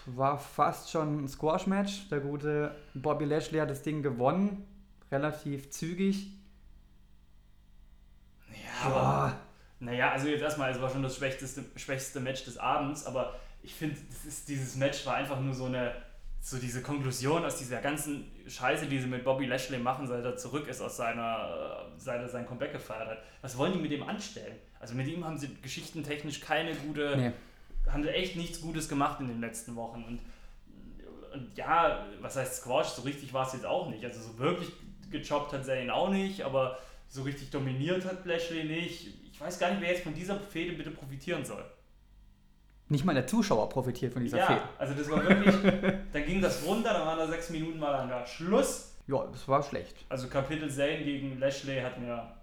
War 0.07 0.37
fast 0.37 0.89
schon 0.89 1.25
ein 1.25 1.27
Squash-Match. 1.27 2.09
Der 2.09 2.21
gute 2.21 2.75
Bobby 2.93 3.25
Lashley 3.25 3.59
hat 3.59 3.69
das 3.69 3.81
Ding 3.81 4.01
gewonnen. 4.01 4.65
Relativ 5.11 5.69
zügig. 5.69 6.31
Ja, 8.51 8.89
aber, 8.89 9.37
naja, 9.79 10.11
also 10.11 10.27
jetzt 10.27 10.41
erstmal, 10.41 10.71
es 10.71 10.81
war 10.81 10.89
schon 10.89 11.03
das 11.03 11.17
schwächste, 11.17 11.65
schwächste 11.75 12.19
Match 12.19 12.45
des 12.45 12.57
Abends, 12.57 13.05
aber 13.05 13.35
ich 13.61 13.73
finde, 13.73 13.97
dieses 14.47 14.75
Match 14.75 15.05
war 15.05 15.15
einfach 15.15 15.39
nur 15.41 15.53
so 15.53 15.65
eine, 15.65 15.93
so 16.39 16.57
diese 16.57 16.81
Konklusion 16.81 17.43
aus 17.43 17.57
dieser 17.57 17.81
ganzen 17.81 18.31
Scheiße, 18.47 18.85
die 18.87 18.99
sie 18.99 19.07
mit 19.07 19.23
Bobby 19.23 19.45
Lashley 19.45 19.77
machen, 19.79 20.07
seit 20.07 20.23
er 20.23 20.37
zurück 20.37 20.67
ist 20.67 20.81
aus 20.81 20.97
seiner, 20.97 21.89
äh, 21.95 21.99
seit 21.99 22.21
er 22.21 22.29
sein 22.29 22.45
Comeback 22.45 22.71
gefeiert 22.71 23.09
hat. 23.09 23.17
Was 23.41 23.57
wollen 23.57 23.73
die 23.73 23.79
mit 23.79 23.91
dem 23.91 24.03
anstellen? 24.03 24.55
Also 24.79 24.95
mit 24.95 25.07
ihm 25.07 25.25
haben 25.25 25.37
sie 25.37 25.53
geschichtentechnisch 25.61 26.39
keine 26.39 26.73
gute, 26.75 27.17
nee. 27.17 27.31
Haben 27.89 28.03
sie 28.03 28.09
echt 28.09 28.35
nichts 28.35 28.61
Gutes 28.61 28.89
gemacht 28.89 29.19
in 29.19 29.27
den 29.27 29.41
letzten 29.41 29.75
Wochen 29.75 30.03
und, 30.03 30.19
und 31.33 31.57
ja, 31.57 32.05
was 32.21 32.35
heißt 32.35 32.61
Squash, 32.61 32.87
so 32.87 33.01
richtig 33.03 33.33
war 33.33 33.47
es 33.47 33.53
jetzt 33.53 33.65
auch 33.65 33.89
nicht. 33.89 34.03
Also 34.03 34.21
so 34.21 34.37
wirklich 34.39 34.71
gechoppt 35.11 35.53
hat 35.53 35.67
ihn 35.67 35.89
auch 35.89 36.09
nicht, 36.09 36.43
aber 36.43 36.77
so 37.07 37.23
richtig 37.23 37.49
dominiert 37.49 38.05
hat 38.05 38.25
Lashley 38.25 38.63
nicht. 38.63 39.07
Ich 39.31 39.39
weiß 39.39 39.59
gar 39.59 39.69
nicht, 39.71 39.81
wer 39.81 39.91
jetzt 39.91 40.03
von 40.03 40.13
dieser 40.13 40.39
Fehde 40.39 40.73
bitte 40.73 40.91
profitieren 40.91 41.45
soll. 41.45 41.63
Nicht 42.89 43.03
mal 43.03 43.13
der 43.13 43.27
Zuschauer 43.27 43.69
profitiert 43.69 44.13
von 44.13 44.23
dieser 44.23 44.37
ja, 44.37 44.45
Fehde. 44.45 44.61
also 44.77 44.93
das 44.93 45.09
war 45.09 45.27
wirklich, 45.27 45.55
dann 46.13 46.25
ging 46.25 46.41
das 46.41 46.65
runter, 46.65 46.93
dann 46.93 47.05
waren 47.05 47.19
da 47.19 47.27
sechs 47.27 47.49
Minuten 47.49 47.79
mal 47.79 47.93
an 47.93 48.07
der 48.07 48.25
Schluss. 48.25 48.93
Ja, 49.07 49.25
das 49.31 49.47
war 49.47 49.61
schlecht. 49.61 50.05
Also 50.09 50.27
Kapitel 50.27 50.69
Zane 50.69 51.03
gegen 51.03 51.39
Lashley 51.39 51.81
hat 51.81 51.99
mir 51.99 52.36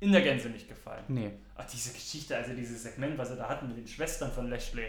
in 0.00 0.12
der 0.12 0.22
Gänze 0.22 0.48
nicht 0.48 0.68
gefallen. 0.68 1.04
Nee. 1.08 1.30
Ach, 1.56 1.64
diese 1.66 1.92
Geschichte, 1.92 2.36
also 2.36 2.52
dieses 2.52 2.82
Segment, 2.82 3.16
was 3.16 3.28
sie 3.28 3.36
da 3.36 3.48
hatten 3.48 3.68
mit 3.68 3.76
den 3.76 3.86
Schwestern 3.86 4.30
von 4.30 4.50
Lashley, 4.50 4.84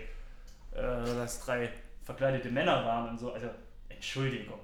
äh, 0.73 0.81
dass 0.81 1.41
drei 1.41 1.69
verkleidete 2.03 2.49
Männer 2.49 2.85
waren 2.85 3.09
und 3.09 3.19
so, 3.19 3.31
also 3.31 3.49
Entschuldigung. 3.89 4.59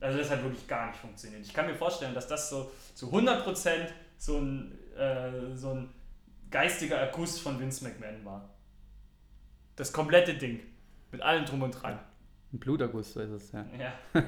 Also 0.00 0.18
das 0.18 0.30
hat 0.30 0.42
wirklich 0.42 0.66
gar 0.68 0.88
nicht 0.88 0.98
funktioniert. 0.98 1.44
Ich 1.44 1.52
kann 1.52 1.66
mir 1.66 1.74
vorstellen, 1.74 2.14
dass 2.14 2.28
das 2.28 2.50
so 2.50 2.70
zu 2.94 3.10
100% 3.12 3.88
so 4.16 4.38
ein, 4.38 4.78
äh, 4.96 5.56
so 5.56 5.74
ein 5.74 5.88
geistiger 6.50 6.96
Erguss 6.96 7.38
von 7.38 7.58
Vince 7.58 7.84
McMahon 7.84 8.24
war. 8.24 8.48
Das 9.76 9.92
komplette 9.92 10.34
Ding. 10.34 10.60
Mit 11.10 11.22
allem 11.22 11.44
drum 11.44 11.62
und 11.62 11.72
dran. 11.72 11.98
Ein 12.52 12.58
Bluterguss, 12.58 13.14
so 13.14 13.20
ist 13.20 13.30
es, 13.30 13.52
ja. 13.52 13.64
Ja. 13.78 13.92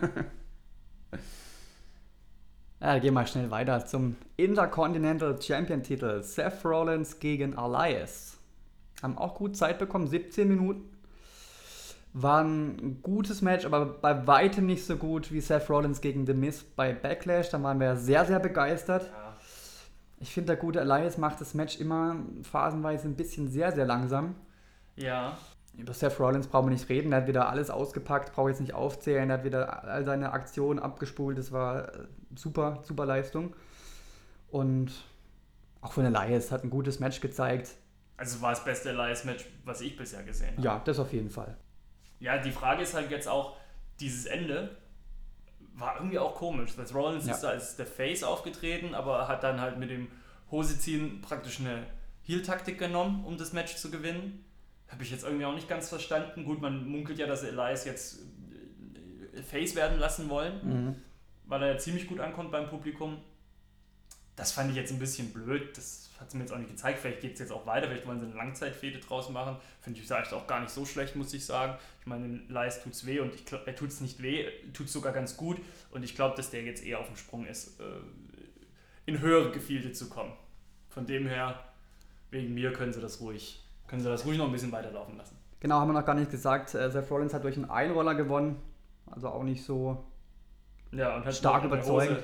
ja, 2.80 2.98
gehen 2.98 3.14
wir 3.14 3.26
schnell 3.26 3.50
weiter 3.50 3.84
zum 3.84 4.16
Intercontinental 4.36 5.40
Champion 5.40 5.82
Titel. 5.82 6.22
Seth 6.22 6.64
Rollins 6.64 7.18
gegen 7.18 7.52
Elias. 7.52 8.38
Haben 9.02 9.18
auch 9.18 9.34
gut 9.34 9.56
Zeit 9.56 9.78
bekommen, 9.78 10.06
17 10.06 10.48
Minuten. 10.48 10.88
War 12.12 12.42
ein 12.42 13.00
gutes 13.02 13.40
Match, 13.42 13.64
aber 13.64 13.86
bei 13.86 14.26
weitem 14.26 14.66
nicht 14.66 14.84
so 14.84 14.96
gut 14.96 15.30
wie 15.30 15.40
Seth 15.40 15.70
Rollins 15.70 16.00
gegen 16.00 16.26
The 16.26 16.34
Miz 16.34 16.64
bei 16.64 16.92
Backlash. 16.92 17.50
Da 17.50 17.62
waren 17.62 17.78
wir 17.78 17.96
sehr, 17.96 18.24
sehr 18.24 18.40
begeistert. 18.40 19.02
Ja. 19.02 19.36
Ich 20.18 20.32
finde, 20.32 20.48
der 20.48 20.56
gute 20.56 20.80
Elias 20.80 21.18
macht 21.18 21.40
das 21.40 21.54
Match 21.54 21.78
immer 21.78 22.16
phasenweise 22.42 23.08
ein 23.08 23.14
bisschen 23.14 23.48
sehr, 23.48 23.72
sehr 23.72 23.86
langsam. 23.86 24.34
Ja. 24.96 25.36
Über 25.74 25.94
Seth 25.94 26.18
Rollins 26.20 26.46
brauchen 26.46 26.66
wir 26.66 26.72
nicht 26.72 26.88
reden. 26.88 27.12
Er 27.12 27.22
hat 27.22 27.28
wieder 27.28 27.48
alles 27.48 27.70
ausgepackt, 27.70 28.34
brauche 28.34 28.50
jetzt 28.50 28.60
nicht 28.60 28.74
aufzählen. 28.74 29.30
Er 29.30 29.38
hat 29.38 29.44
wieder 29.44 29.84
all 29.84 30.04
seine 30.04 30.32
Aktionen 30.32 30.78
abgespult. 30.78 31.38
Das 31.38 31.52
war 31.52 31.94
äh, 31.94 32.06
super, 32.34 32.80
super 32.82 33.06
Leistung. 33.06 33.54
Und 34.50 34.92
auch 35.80 35.92
von 35.92 36.04
Elias 36.04 36.50
hat 36.50 36.64
ein 36.64 36.70
gutes 36.70 37.00
Match 37.00 37.20
gezeigt. 37.20 37.70
Also 38.16 38.42
war 38.42 38.50
das 38.50 38.64
beste 38.64 38.90
Elias-Match, 38.90 39.46
was 39.64 39.80
ich 39.80 39.96
bisher 39.96 40.22
gesehen 40.22 40.52
habe. 40.52 40.62
Ja, 40.62 40.82
das 40.84 40.98
auf 40.98 41.12
jeden 41.12 41.30
Fall. 41.30 41.56
Ja, 42.18 42.36
die 42.36 42.52
Frage 42.52 42.82
ist 42.82 42.92
halt 42.92 43.10
jetzt 43.10 43.28
auch, 43.28 43.56
dieses 43.98 44.26
Ende 44.26 44.76
war 45.74 45.96
irgendwie 45.96 46.18
auch 46.18 46.34
komisch. 46.34 46.72
Seth 46.72 46.94
Rollins 46.94 47.26
ja. 47.26 47.32
ist 47.32 47.40
da 47.40 47.48
als 47.48 47.76
der 47.76 47.86
Face 47.86 48.22
aufgetreten, 48.22 48.94
aber 48.94 49.26
hat 49.26 49.42
dann 49.42 49.60
halt 49.60 49.78
mit 49.78 49.90
dem 49.90 50.08
Hoseziehen 50.50 51.22
praktisch 51.22 51.60
eine 51.60 51.86
Heel-Taktik 52.22 52.78
genommen, 52.78 53.24
um 53.24 53.38
das 53.38 53.54
Match 53.54 53.76
zu 53.76 53.90
gewinnen. 53.90 54.44
Habe 54.90 55.04
ich 55.04 55.10
jetzt 55.10 55.24
irgendwie 55.24 55.44
auch 55.44 55.54
nicht 55.54 55.68
ganz 55.68 55.88
verstanden. 55.88 56.44
Gut, 56.44 56.60
man 56.60 56.88
munkelt 56.88 57.18
ja, 57.18 57.26
dass 57.26 57.42
Elias 57.42 57.84
jetzt 57.84 58.20
äh, 59.34 59.42
Face 59.42 59.76
werden 59.76 59.98
lassen 59.98 60.28
wollen, 60.28 60.60
mhm. 60.62 60.96
weil 61.46 61.62
er 61.62 61.72
ja 61.72 61.78
ziemlich 61.78 62.06
gut 62.06 62.20
ankommt 62.20 62.50
beim 62.50 62.68
Publikum. 62.68 63.18
Das 64.34 64.52
fand 64.52 64.70
ich 64.70 64.76
jetzt 64.76 64.90
ein 64.90 64.98
bisschen 64.98 65.32
blöd. 65.32 65.76
Das 65.76 66.10
hat 66.18 66.30
sie 66.30 66.36
mir 66.36 66.44
jetzt 66.44 66.52
auch 66.52 66.58
nicht 66.58 66.70
gezeigt. 66.70 66.98
Vielleicht 66.98 67.20
geht 67.20 67.34
es 67.34 67.40
jetzt 67.40 67.52
auch 67.52 67.66
weiter. 67.66 67.88
Vielleicht 67.88 68.06
wollen 68.06 68.18
sie 68.18 68.26
eine 68.26 68.34
Langzeitfehde 68.34 68.98
draus 68.98 69.30
machen. 69.30 69.56
Finde 69.80 70.00
ich 70.00 70.12
eigentlich 70.12 70.32
auch 70.32 70.46
gar 70.46 70.60
nicht 70.60 70.70
so 70.70 70.84
schlecht, 70.84 71.14
muss 71.14 71.32
ich 71.32 71.44
sagen. 71.44 71.78
Ich 72.00 72.06
meine, 72.06 72.40
Elias 72.48 72.82
tut 72.82 72.92
es 72.92 73.06
weh 73.06 73.20
und 73.20 73.34
ich, 73.34 73.44
er 73.52 73.76
tut 73.76 73.90
es 73.90 74.00
nicht 74.00 74.22
weh, 74.22 74.46
tut 74.72 74.86
es 74.86 74.92
sogar 74.92 75.12
ganz 75.12 75.36
gut. 75.36 75.58
Und 75.92 76.02
ich 76.02 76.14
glaube, 76.14 76.36
dass 76.36 76.50
der 76.50 76.62
jetzt 76.62 76.84
eher 76.84 76.98
auf 76.98 77.06
dem 77.06 77.16
Sprung 77.16 77.46
ist, 77.46 77.78
äh, 77.80 77.84
in 79.06 79.20
höhere 79.20 79.52
Gefilde 79.52 79.92
zu 79.92 80.08
kommen. 80.08 80.32
Von 80.88 81.06
dem 81.06 81.26
her, 81.26 81.62
wegen 82.30 82.54
mir 82.54 82.72
können 82.72 82.92
sie 82.92 83.00
das 83.00 83.20
ruhig 83.20 83.60
können 83.90 84.02
sie 84.02 84.08
das 84.08 84.24
ruhig 84.24 84.38
noch 84.38 84.46
ein 84.46 84.52
bisschen 84.52 84.70
weiterlaufen 84.70 85.16
lassen. 85.16 85.36
Genau, 85.58 85.80
haben 85.80 85.88
wir 85.88 85.98
noch 85.98 86.06
gar 86.06 86.14
nicht 86.14 86.30
gesagt. 86.30 86.74
Äh, 86.74 86.90
Seth 86.92 87.10
Rollins 87.10 87.34
hat 87.34 87.42
durch 87.42 87.56
einen 87.56 87.68
Einroller 87.68 88.14
gewonnen. 88.14 88.62
Also 89.10 89.28
auch 89.28 89.42
nicht 89.42 89.64
so 89.64 90.04
ja, 90.92 91.16
und 91.16 91.24
hat 91.24 91.34
stark 91.34 91.64
überzeugt. 91.64 92.22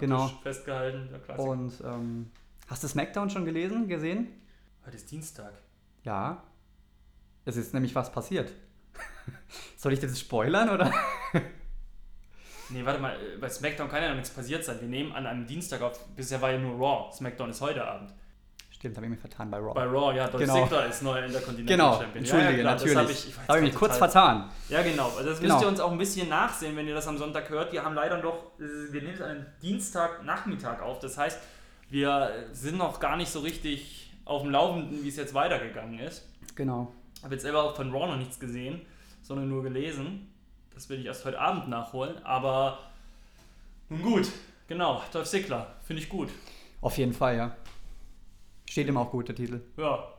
Genau. 0.00 0.26
festgehalten. 0.42 1.08
Und 1.36 1.72
ähm, 1.84 2.32
hast 2.66 2.82
du 2.82 2.88
SmackDown 2.88 3.30
schon 3.30 3.44
gelesen, 3.44 3.86
gesehen? 3.86 4.26
Heute 4.84 4.96
ist 4.96 5.08
Dienstag. 5.08 5.52
Ja. 6.02 6.42
Es 7.44 7.56
ist 7.56 7.74
nämlich 7.74 7.94
was 7.94 8.10
passiert. 8.10 8.52
Soll 9.76 9.92
ich 9.92 10.00
das 10.00 10.18
spoilern 10.18 10.68
oder? 10.70 10.92
nee, 12.70 12.84
warte 12.84 13.00
mal, 13.00 13.16
bei 13.40 13.48
SmackDown 13.48 13.88
kann 13.88 14.02
ja 14.02 14.08
noch 14.08 14.16
nichts 14.16 14.30
passiert 14.30 14.64
sein. 14.64 14.80
Wir 14.80 14.88
nehmen 14.88 15.12
an 15.12 15.26
einem 15.26 15.46
Dienstag 15.46 15.80
auf. 15.80 16.04
Bisher 16.16 16.42
war 16.42 16.50
ja 16.50 16.58
nur 16.58 16.74
Raw. 16.76 17.12
SmackDown 17.14 17.50
ist 17.50 17.60
heute 17.60 17.86
Abend. 17.86 18.12
Stimmt, 18.84 18.98
habe 18.98 19.06
ich 19.06 19.12
mich 19.12 19.20
vertan 19.20 19.50
bei 19.50 19.56
Raw. 19.56 19.72
Bei 19.72 19.86
Raw, 19.86 20.14
ja, 20.14 20.28
Dolph 20.28 20.42
genau. 20.42 20.62
Ziggler 20.62 20.84
ist 20.84 21.02
neu 21.02 21.24
in 21.24 21.32
der 21.32 21.40
Continental 21.40 21.74
genau. 21.74 21.92
Champion. 21.92 22.16
Entschuldige, 22.16 22.50
ja, 22.50 22.58
ja, 22.58 22.64
natürlich. 22.64 22.96
Habe 22.98 23.12
ich, 23.12 23.28
ich 23.28 23.48
hab 23.48 23.56
ich 23.56 23.62
mich 23.62 23.74
kurz 23.74 23.96
vertan. 23.96 24.50
Ja, 24.68 24.82
genau. 24.82 25.06
Also 25.16 25.30
das 25.30 25.40
genau. 25.40 25.54
müsst 25.54 25.64
ihr 25.64 25.68
uns 25.68 25.80
auch 25.80 25.90
ein 25.90 25.96
bisschen 25.96 26.28
nachsehen, 26.28 26.76
wenn 26.76 26.86
ihr 26.86 26.94
das 26.94 27.08
am 27.08 27.16
Sonntag 27.16 27.48
hört. 27.48 27.72
Wir 27.72 27.82
haben 27.82 27.94
leider 27.94 28.22
noch, 28.22 28.50
wir 28.58 29.00
nehmen 29.00 29.14
es 29.14 29.22
an 29.22 29.30
einem 29.30 29.46
Dienstagnachmittag 29.62 30.82
auf. 30.82 30.98
Das 30.98 31.16
heißt, 31.16 31.38
wir 31.88 32.30
sind 32.52 32.76
noch 32.76 33.00
gar 33.00 33.16
nicht 33.16 33.30
so 33.30 33.40
richtig 33.40 34.12
auf 34.26 34.42
dem 34.42 34.50
Laufenden, 34.50 35.02
wie 35.02 35.08
es 35.08 35.16
jetzt 35.16 35.32
weitergegangen 35.32 35.98
ist. 36.00 36.28
Genau. 36.54 36.92
Habe 37.22 37.36
jetzt 37.36 37.42
selber 37.44 37.62
auch 37.62 37.74
von 37.74 37.90
Raw 37.90 38.06
noch 38.06 38.18
nichts 38.18 38.38
gesehen, 38.38 38.82
sondern 39.22 39.48
nur 39.48 39.62
gelesen. 39.62 40.30
Das 40.74 40.90
will 40.90 41.00
ich 41.00 41.06
erst 41.06 41.24
heute 41.24 41.40
Abend 41.40 41.68
nachholen. 41.68 42.22
Aber 42.22 42.80
nun 43.88 44.02
gut, 44.02 44.28
genau, 44.68 45.02
Dolph 45.10 45.26
Ziggler, 45.26 45.68
finde 45.86 46.02
ich 46.02 46.10
gut. 46.10 46.28
Auf 46.82 46.98
jeden 46.98 47.14
Fall, 47.14 47.38
ja. 47.38 47.56
Steht 48.68 48.88
ihm 48.88 48.96
auch 48.96 49.10
gut, 49.10 49.28
der 49.28 49.34
Titel. 49.34 49.60
Ja. 49.76 50.14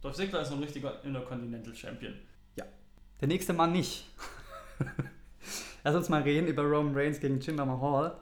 Dolph 0.00 0.16
Ziggler 0.16 0.40
ist 0.40 0.52
ein 0.52 0.58
richtiger 0.58 1.04
Intercontinental 1.04 1.74
Champion. 1.74 2.14
Ja. 2.56 2.64
Der 3.20 3.28
nächste 3.28 3.52
Mann 3.52 3.72
nicht. 3.72 4.08
Lass 5.84 5.94
uns 5.94 6.08
mal 6.08 6.22
reden 6.22 6.46
über 6.46 6.62
Roman 6.62 6.94
Reigns 6.96 7.20
gegen 7.20 7.40
Jinder 7.40 7.66
Mahal. 7.66 8.16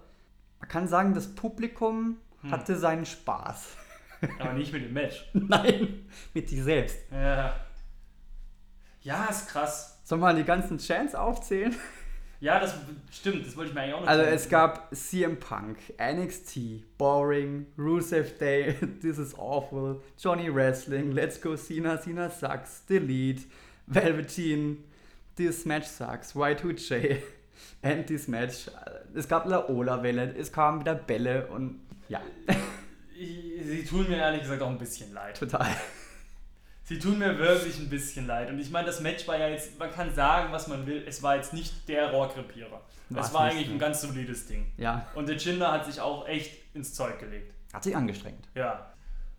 Man 0.58 0.68
kann 0.68 0.88
sagen, 0.88 1.14
das 1.14 1.34
Publikum 1.34 2.18
hm. 2.42 2.50
hatte 2.50 2.76
seinen 2.76 3.06
Spaß. 3.06 3.76
Aber 4.38 4.52
nicht 4.52 4.72
mit 4.72 4.84
dem 4.84 4.92
Match. 4.92 5.30
Nein, 5.32 6.06
mit 6.34 6.48
sich 6.48 6.62
selbst. 6.62 6.98
Ja. 7.10 7.54
Ja, 9.02 9.24
ist 9.26 9.48
krass. 9.48 10.00
Sollen 10.04 10.20
wir 10.20 10.26
mal 10.26 10.36
die 10.36 10.44
ganzen 10.44 10.78
Chants 10.78 11.14
aufzählen? 11.14 11.74
Ja, 12.40 12.58
das 12.58 12.74
stimmt, 13.12 13.46
das 13.46 13.54
wollte 13.54 13.68
ich 13.70 13.74
mir 13.74 13.82
eigentlich 13.82 13.94
auch 13.94 14.00
noch 14.00 14.06
Also 14.08 14.22
sagen. 14.24 14.34
es 14.34 14.48
gab 14.48 14.94
CM 14.94 15.36
Punk, 15.38 15.76
NXT, 16.00 16.96
Boring, 16.96 17.66
Rusev 17.78 18.38
Day, 18.38 18.74
This 19.02 19.18
is 19.18 19.34
Awful, 19.38 20.00
Johnny 20.18 20.52
Wrestling, 20.54 21.12
Let's 21.12 21.38
Go 21.40 21.54
Cena, 21.56 22.00
Cena 22.00 22.30
Sucks, 22.30 22.86
Delete, 22.86 23.42
Velveteen, 23.86 24.84
This 25.36 25.66
Match 25.66 25.86
Sucks, 25.86 26.34
Y2J, 26.34 27.18
and 27.82 28.06
This 28.06 28.26
Match. 28.26 28.70
Es 29.14 29.28
gab 29.28 29.46
Laola-Welle, 29.46 30.34
es 30.38 30.50
kamen 30.50 30.80
wieder 30.80 30.94
Bälle 30.94 31.46
und 31.48 31.80
ja. 32.08 32.22
Sie 33.62 33.84
tun 33.84 34.08
mir 34.08 34.16
ehrlich 34.16 34.40
gesagt 34.42 34.62
auch 34.62 34.70
ein 34.70 34.78
bisschen 34.78 35.12
leid. 35.12 35.38
Total. 35.38 35.66
Sie 36.90 36.98
tun 36.98 37.20
mir 37.20 37.38
wirklich 37.38 37.78
ein 37.78 37.88
bisschen 37.88 38.26
leid. 38.26 38.50
Und 38.50 38.58
ich 38.58 38.72
meine, 38.72 38.86
das 38.88 38.98
Match 38.98 39.28
war 39.28 39.38
ja 39.38 39.46
jetzt, 39.46 39.78
man 39.78 39.92
kann 39.92 40.12
sagen, 40.12 40.52
was 40.52 40.66
man 40.66 40.88
will, 40.88 41.04
es 41.06 41.22
war 41.22 41.36
jetzt 41.36 41.52
nicht 41.52 41.88
der 41.88 42.10
Rohrkrepierer. 42.10 42.80
Es 43.14 43.32
war 43.32 43.42
eigentlich 43.42 43.70
ein 43.70 43.78
ganz 43.78 44.00
solides 44.00 44.48
Ding. 44.48 44.66
Ja. 44.76 45.06
Und 45.14 45.28
der 45.28 45.36
Jinder 45.36 45.70
hat 45.70 45.86
sich 45.86 46.00
auch 46.00 46.26
echt 46.26 46.50
ins 46.74 46.92
Zeug 46.92 47.20
gelegt. 47.20 47.54
Hat 47.72 47.84
sich 47.84 47.94
angestrengt. 47.94 48.48
Ja. 48.56 48.90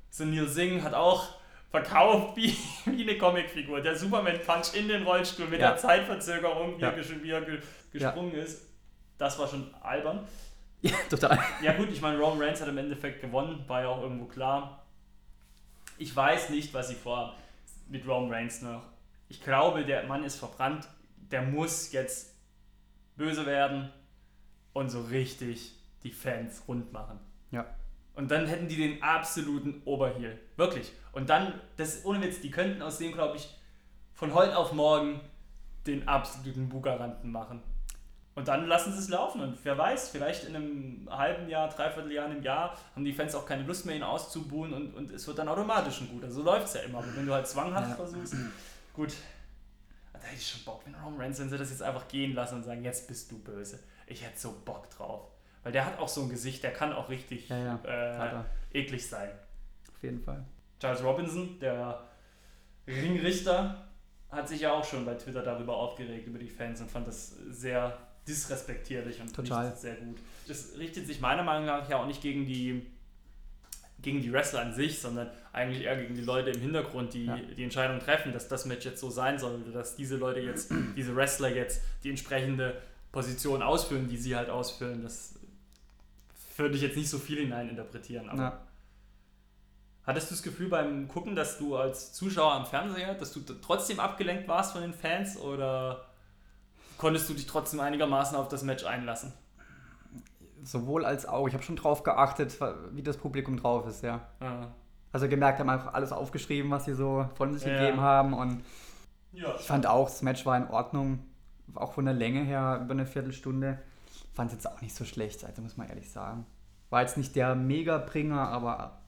Sunil 0.10 0.48
Singh 0.48 0.82
hat 0.82 0.94
auch 0.94 1.28
verkauft 1.72 2.38
wie, 2.38 2.56
wie 2.86 3.02
eine 3.02 3.18
Comicfigur. 3.18 3.82
Der 3.82 3.98
Superman-Punch 3.98 4.74
in 4.76 4.88
den 4.88 5.04
Rollstuhl 5.04 5.48
mit 5.48 5.60
ja. 5.60 5.72
der 5.72 5.78
Zeitverzögerung, 5.78 6.78
wie, 6.78 6.84
ja. 6.84 6.92
er, 6.92 7.48
er 7.50 7.58
gesprungen 7.92 8.34
ja. 8.34 8.44
ist. 8.44 8.62
Das 9.18 9.38
war 9.38 9.50
schon 9.50 9.74
albern. 9.82 10.26
Ja, 10.84 10.96
total. 11.10 11.38
Ja 11.62 11.74
gut, 11.74 11.90
ich 11.92 12.02
meine, 12.02 12.18
Roman 12.18 12.42
Reigns 12.42 12.60
hat 12.60 12.68
im 12.68 12.78
Endeffekt 12.80 13.22
gewonnen, 13.22 13.64
war 13.68 13.82
ja 13.82 13.90
auch 13.90 14.02
irgendwo 14.02 14.26
klar. 14.26 14.82
Ich 16.02 16.16
weiß 16.16 16.50
nicht, 16.50 16.74
was 16.74 16.90
sie 16.90 16.96
vorhaben 16.96 17.38
mit 17.88 18.08
Roman 18.08 18.32
Reigns 18.32 18.62
noch. 18.62 18.84
Ich 19.30 19.44
glaube, 19.44 19.86
der 19.86 20.04
Mann 20.08 20.24
ist 20.24 20.38
verbrannt. 20.38 20.88
Der 21.32 21.44
muss 21.44 21.92
jetzt 21.92 22.36
böse 23.16 23.46
werden 23.46 23.92
und 24.74 24.90
so 24.90 25.02
richtig 25.04 25.76
die 26.04 26.12
Fans 26.12 26.64
rund 26.68 26.92
machen. 26.92 27.20
Ja. 27.52 27.66
Und 28.16 28.32
dann 28.32 28.48
hätten 28.48 28.68
die 28.68 28.78
den 28.78 29.04
absoluten 29.04 29.82
Oberheal. 29.86 30.38
Wirklich. 30.58 30.92
Und 31.12 31.30
dann, 31.30 31.54
das 31.78 32.04
ohne 32.04 32.22
Witz, 32.22 32.42
die 32.42 32.52
könnten 32.52 32.82
aus 32.82 32.98
dem, 32.98 33.14
glaube 33.14 33.38
ich, 33.38 33.48
von 34.14 34.34
heute 34.34 34.58
auf 34.58 34.74
morgen 34.74 35.22
den 35.88 36.08
absoluten 36.08 36.68
Bugaranten 36.68 37.32
machen. 37.32 37.62
Und 38.34 38.48
dann 38.48 38.68
lassen 38.68 38.94
sie 38.94 39.00
es 39.00 39.10
laufen. 39.10 39.42
Und 39.42 39.58
wer 39.64 39.78
weiß, 39.78 40.10
vielleicht 40.10 40.46
in 40.46 40.56
einem 40.56 41.10
halben 41.10 41.50
Jahr, 41.50 41.68
dreiviertel 41.68 42.12
Jahr, 42.12 42.26
einem 42.26 42.42
Jahr 42.42 42.78
haben 42.96 43.04
die 43.04 43.12
Fans 43.12 43.36
auch 43.36 43.46
keine 43.46 43.64
Lust 43.64 43.86
mehr, 43.86 43.96
ihn 43.96 44.04
auszubuhen 44.04 44.74
und, 44.74 44.94
und 44.96 45.12
es 45.12 45.28
wird 45.28 45.38
dann 45.38 45.50
automatisch 45.50 46.00
ein 46.02 46.10
guter. 46.10 46.32
So 46.32 46.42
läuft 46.42 46.68
es 46.68 46.76
ja 46.76 46.82
immer. 46.82 47.00
Aber 47.00 47.16
wenn 47.16 47.26
du 47.26 47.34
halt 47.34 47.48
zwanghaft 47.48 47.90
ja. 47.90 47.96
versuchst, 47.96 48.36
gut. 48.94 49.14
Da 50.14 50.20
hätte 50.28 50.36
ich 50.36 50.48
schon 50.48 50.64
Bock, 50.64 50.84
wenn 50.86 50.94
Roman 50.96 51.20
Reigns, 51.20 51.40
wenn 51.40 51.50
sie 51.50 51.58
das 51.58 51.72
jetzt 51.72 51.82
einfach 51.82 52.08
gehen 52.08 52.36
lassen 52.36 52.56
und 52.56 52.64
sagen, 52.64 52.84
jetzt 52.84 53.08
bist 53.08 53.32
du 53.32 53.40
böse. 53.40 53.80
Ich 54.06 54.24
hätte 54.24 54.40
so 54.40 54.54
Bock 54.64 54.90
drauf. 54.92 55.28
Weil 55.64 55.72
der 55.72 55.86
hat 55.86 56.00
auch 56.00 56.08
so 56.08 56.22
ein 56.22 56.30
Gesicht, 56.30 56.64
der 56.64 56.74
kann 56.74 56.94
auch 56.94 57.10
richtig 57.10 57.50
ja, 57.50 57.80
ja. 57.84 58.44
Äh, 58.72 58.80
eklig 58.80 59.08
sein. 59.08 59.30
Auf 59.94 60.04
jeden 60.04 60.22
Fall. 60.22 60.46
Charles 60.80 61.04
Robinson, 61.04 61.60
der 61.60 62.04
Ringrichter, 62.88 63.88
hat 64.30 64.48
sich 64.48 64.62
ja 64.62 64.74
auch 64.74 64.86
schon 64.86 65.06
bei 65.06 65.16
Twitter 65.16 65.44
darüber 65.44 65.76
aufgeregt, 65.76 66.28
über 66.28 66.40
die 66.40 66.50
Fans 66.50 66.82
und 66.82 66.90
fand 66.90 67.08
das 67.08 67.36
sehr 67.50 67.98
disrespektierlich 68.28 69.20
und 69.22 69.36
Total. 69.36 69.70
nicht 69.70 69.80
sehr 69.80 69.96
gut. 69.96 70.18
Das 70.48 70.78
richtet 70.78 71.08
sich 71.08 71.20
meiner 71.20 71.44
Meinung 71.44 71.66
nach 71.66 71.90
ja 71.90 71.98
auch 71.98 72.08
nicht 72.08 72.22
gegen 72.22 72.46
die, 72.46 72.86
gegen 74.02 74.22
die 74.22 74.32
Wrestler 74.32 74.62
an 74.62 74.74
sich, 74.74 75.00
sondern 75.00 75.30
eigentlich 75.54 75.84
eher 75.84 75.98
gegen 75.98 76.16
die 76.16 76.22
Leute 76.22 76.52
im 76.52 76.62
Hintergrund, 76.62 77.14
die 77.14 77.26
ja. 77.26 77.38
die 77.38 77.64
Entscheidung 77.64 78.00
treffen, 78.00 78.34
dass 78.34 78.48
das 78.48 78.66
Match 78.66 78.86
jetzt 78.86 79.00
so 79.00 79.10
sein 79.10 79.40
soll 79.40 79.62
oder 79.62 79.72
dass 79.72 79.96
diese 79.96 80.18
Leute 80.18 80.40
jetzt, 80.40 80.72
diese 80.96 81.16
Wrestler 81.16 81.50
jetzt 81.50 81.82
die 82.04 82.10
entsprechende 82.10 82.82
Position 83.12 83.62
ausfüllen, 83.62 84.08
die 84.08 84.18
sie 84.18 84.36
halt 84.36 84.50
ausfüllen. 84.50 85.04
Das 85.04 85.36
würde 86.58 86.76
ich 86.76 86.82
jetzt 86.82 86.98
nicht 86.98 87.10
so 87.10 87.18
viel 87.18 87.40
hineininterpretieren. 87.40 88.30
Aber 88.30 88.42
ja. 88.42 88.62
Hattest 90.04 90.32
du 90.32 90.36
das 90.36 90.44
Gefühl 90.44 90.68
beim 90.68 91.08
Gucken, 91.08 91.36
dass 91.36 91.60
du 91.60 91.76
als 91.76 92.14
Zuschauer 92.14 92.54
am 92.54 92.66
Fernseher, 92.66 93.14
dass 93.14 93.34
du 93.34 93.42
trotzdem 93.62 94.00
abgelenkt 94.00 94.48
warst 94.48 94.74
von 94.74 94.82
den 94.82 94.94
Fans 94.94 95.38
oder 95.38 96.06
konntest 97.02 97.28
du 97.28 97.34
dich 97.34 97.48
trotzdem 97.48 97.80
einigermaßen 97.80 98.38
auf 98.38 98.48
das 98.48 98.62
Match 98.62 98.86
einlassen? 98.86 99.34
Sowohl 100.64 101.04
als 101.04 101.26
auch. 101.26 101.48
Ich 101.48 101.56
habe 101.56 101.64
schon 101.64 101.76
drauf 101.76 102.04
geachtet, 102.04 102.60
wie 102.92 103.02
das 103.02 103.18
Publikum 103.18 103.58
drauf 103.58 103.88
ist, 103.88 104.04
ja. 104.04 104.22
ja. 104.40 104.72
Also 105.12 105.28
gemerkt, 105.28 105.60
haben 105.60 105.70
einfach 105.72 105.96
alles 105.96 106.12
aufgeschrieben, 106.12 106.70
was 106.70 106.86
sie 106.86 106.94
so 106.94 107.28
von 107.34 107.54
sich 107.56 107.68
ja. 107.68 107.80
gegeben 107.80 108.02
haben 108.02 108.34
und 108.34 108.64
ja. 109.34 109.56
ich 109.60 109.66
fand 109.66 109.88
auch, 109.88 110.10
das 110.10 110.22
Match 110.22 110.46
war 110.46 110.56
in 110.56 110.68
Ordnung, 110.68 111.26
auch 111.74 111.94
von 111.94 112.06
der 112.06 112.14
Länge 112.14 112.42
her 112.44 112.80
über 112.84 112.92
eine 112.92 113.08
Viertelstunde 113.08 113.80
fand 114.34 114.52
es 114.52 114.58
jetzt 114.58 114.68
auch 114.72 114.82
nicht 114.82 114.96
so 114.96 115.04
schlecht, 115.04 115.44
also 115.44 115.64
muss 115.64 115.78
man 115.78 115.90
ehrlich 115.90 116.12
sagen. 116.12 116.46
War 116.92 117.02
jetzt 117.02 117.18
nicht 117.18 117.36
der 117.36 117.56
Mega-Bringer, 117.56 118.48
aber 118.48 119.02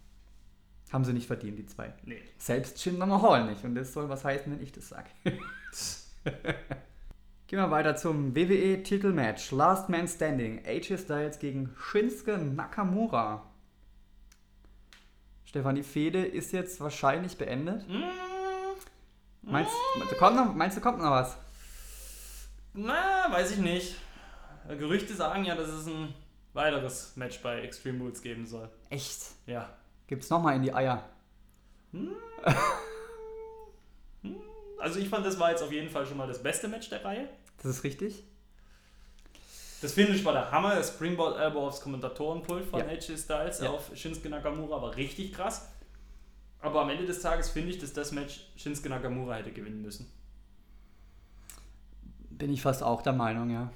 haben 0.92 1.06
sie 1.06 1.14
nicht 1.14 1.28
verdient, 1.28 1.60
die 1.60 1.68
zwei. 1.68 1.94
Nee. 2.06 2.22
Selbst 2.40 2.84
Jinder 2.84 3.06
Mahal 3.06 3.46
nicht. 3.46 3.64
Und 3.64 3.76
das 3.76 3.94
soll 3.94 4.10
was 4.10 4.26
heißen, 4.26 4.52
wenn 4.52 4.62
ich 4.62 4.72
das 4.72 4.90
sage. 4.90 5.10
Gehen 7.54 7.62
wir 7.62 7.70
weiter 7.70 7.96
zum 7.96 8.36
WWE-Titelmatch. 8.36 9.52
Last 9.52 9.88
Man 9.88 10.08
Standing. 10.08 10.66
AJ 10.66 10.98
Styles 10.98 11.38
gegen 11.38 11.70
Shinsuke 11.78 12.40
Nakamura. 12.40 13.48
Stefan, 15.46 15.76
die 15.76 15.84
Fehde 15.84 16.26
ist 16.26 16.52
jetzt 16.52 16.82
wahrscheinlich 16.82 17.38
beendet. 17.38 17.88
Mm. 17.88 18.06
Meinst, 19.44 19.72
kommt 20.18 20.36
noch, 20.36 20.56
meinst 20.56 20.78
du, 20.78 20.82
kommt 20.82 20.98
noch 20.98 21.12
was? 21.12 21.38
Na, 22.74 23.28
weiß 23.30 23.52
ich 23.52 23.60
nicht. 23.60 23.98
Gerüchte 24.68 25.14
sagen 25.14 25.46
ja, 25.46 25.54
dass 25.54 25.68
es 25.68 25.86
ein 25.86 26.12
weiteres 26.54 27.16
Match 27.18 27.40
bei 27.44 27.62
Extreme 27.62 28.00
Rules 28.00 28.24
geben 28.24 28.48
soll. 28.48 28.68
Echt? 28.90 29.20
Ja. 29.46 29.70
Gibt's 30.08 30.32
nochmal 30.32 30.56
in 30.56 30.64
die 30.64 30.74
Eier? 30.74 31.08
Hm. 31.92 32.16
hm. 34.24 34.42
Also 34.80 35.00
ich 35.00 35.08
fand, 35.08 35.24
das 35.24 35.40
war 35.40 35.52
jetzt 35.52 35.62
auf 35.62 35.72
jeden 35.72 35.92
Fall 35.92 36.08
schon 36.08 36.18
mal 36.18 36.28
das 36.28 36.42
beste 36.42 36.68
Match 36.68 36.90
der 36.90 37.06
Reihe. 37.06 37.30
Das 37.64 37.78
ist 37.78 37.84
richtig. 37.84 38.24
Das 39.82 39.94
Finish 39.94 40.24
war 40.24 40.34
der 40.34 40.52
Hammer, 40.52 40.76
das 40.76 40.90
Springboard 40.90 41.38
Elbow 41.38 41.68
aufs 41.68 41.82
Kommentatorenpult 41.82 42.66
von 42.66 42.80
ja. 42.80 42.86
AJ 42.86 43.18
Styles 43.18 43.60
ja. 43.60 43.70
auf 43.70 43.92
Shinsuke 43.96 44.30
Nakamura 44.30 44.82
war 44.82 44.96
richtig 44.96 45.34
krass. 45.34 45.70
Aber 46.62 46.82
am 46.82 46.90
Ende 46.90 47.06
des 47.06 47.22
Tages 47.22 47.50
finde 47.50 47.72
ich, 47.72 47.80
dass 47.80 47.92
das 47.92 48.12
Match 48.14 48.48
Shinsuke 48.56 48.90
Nakamura 48.90 49.36
hätte 49.36 49.52
gewinnen 49.52 49.82
müssen. 49.82 50.10
Bin 52.30 52.52
ich 52.52 52.62
fast 52.62 52.84
auch 52.84 53.02
der 53.02 53.14
Meinung, 53.14 53.50
ja. 53.50 53.72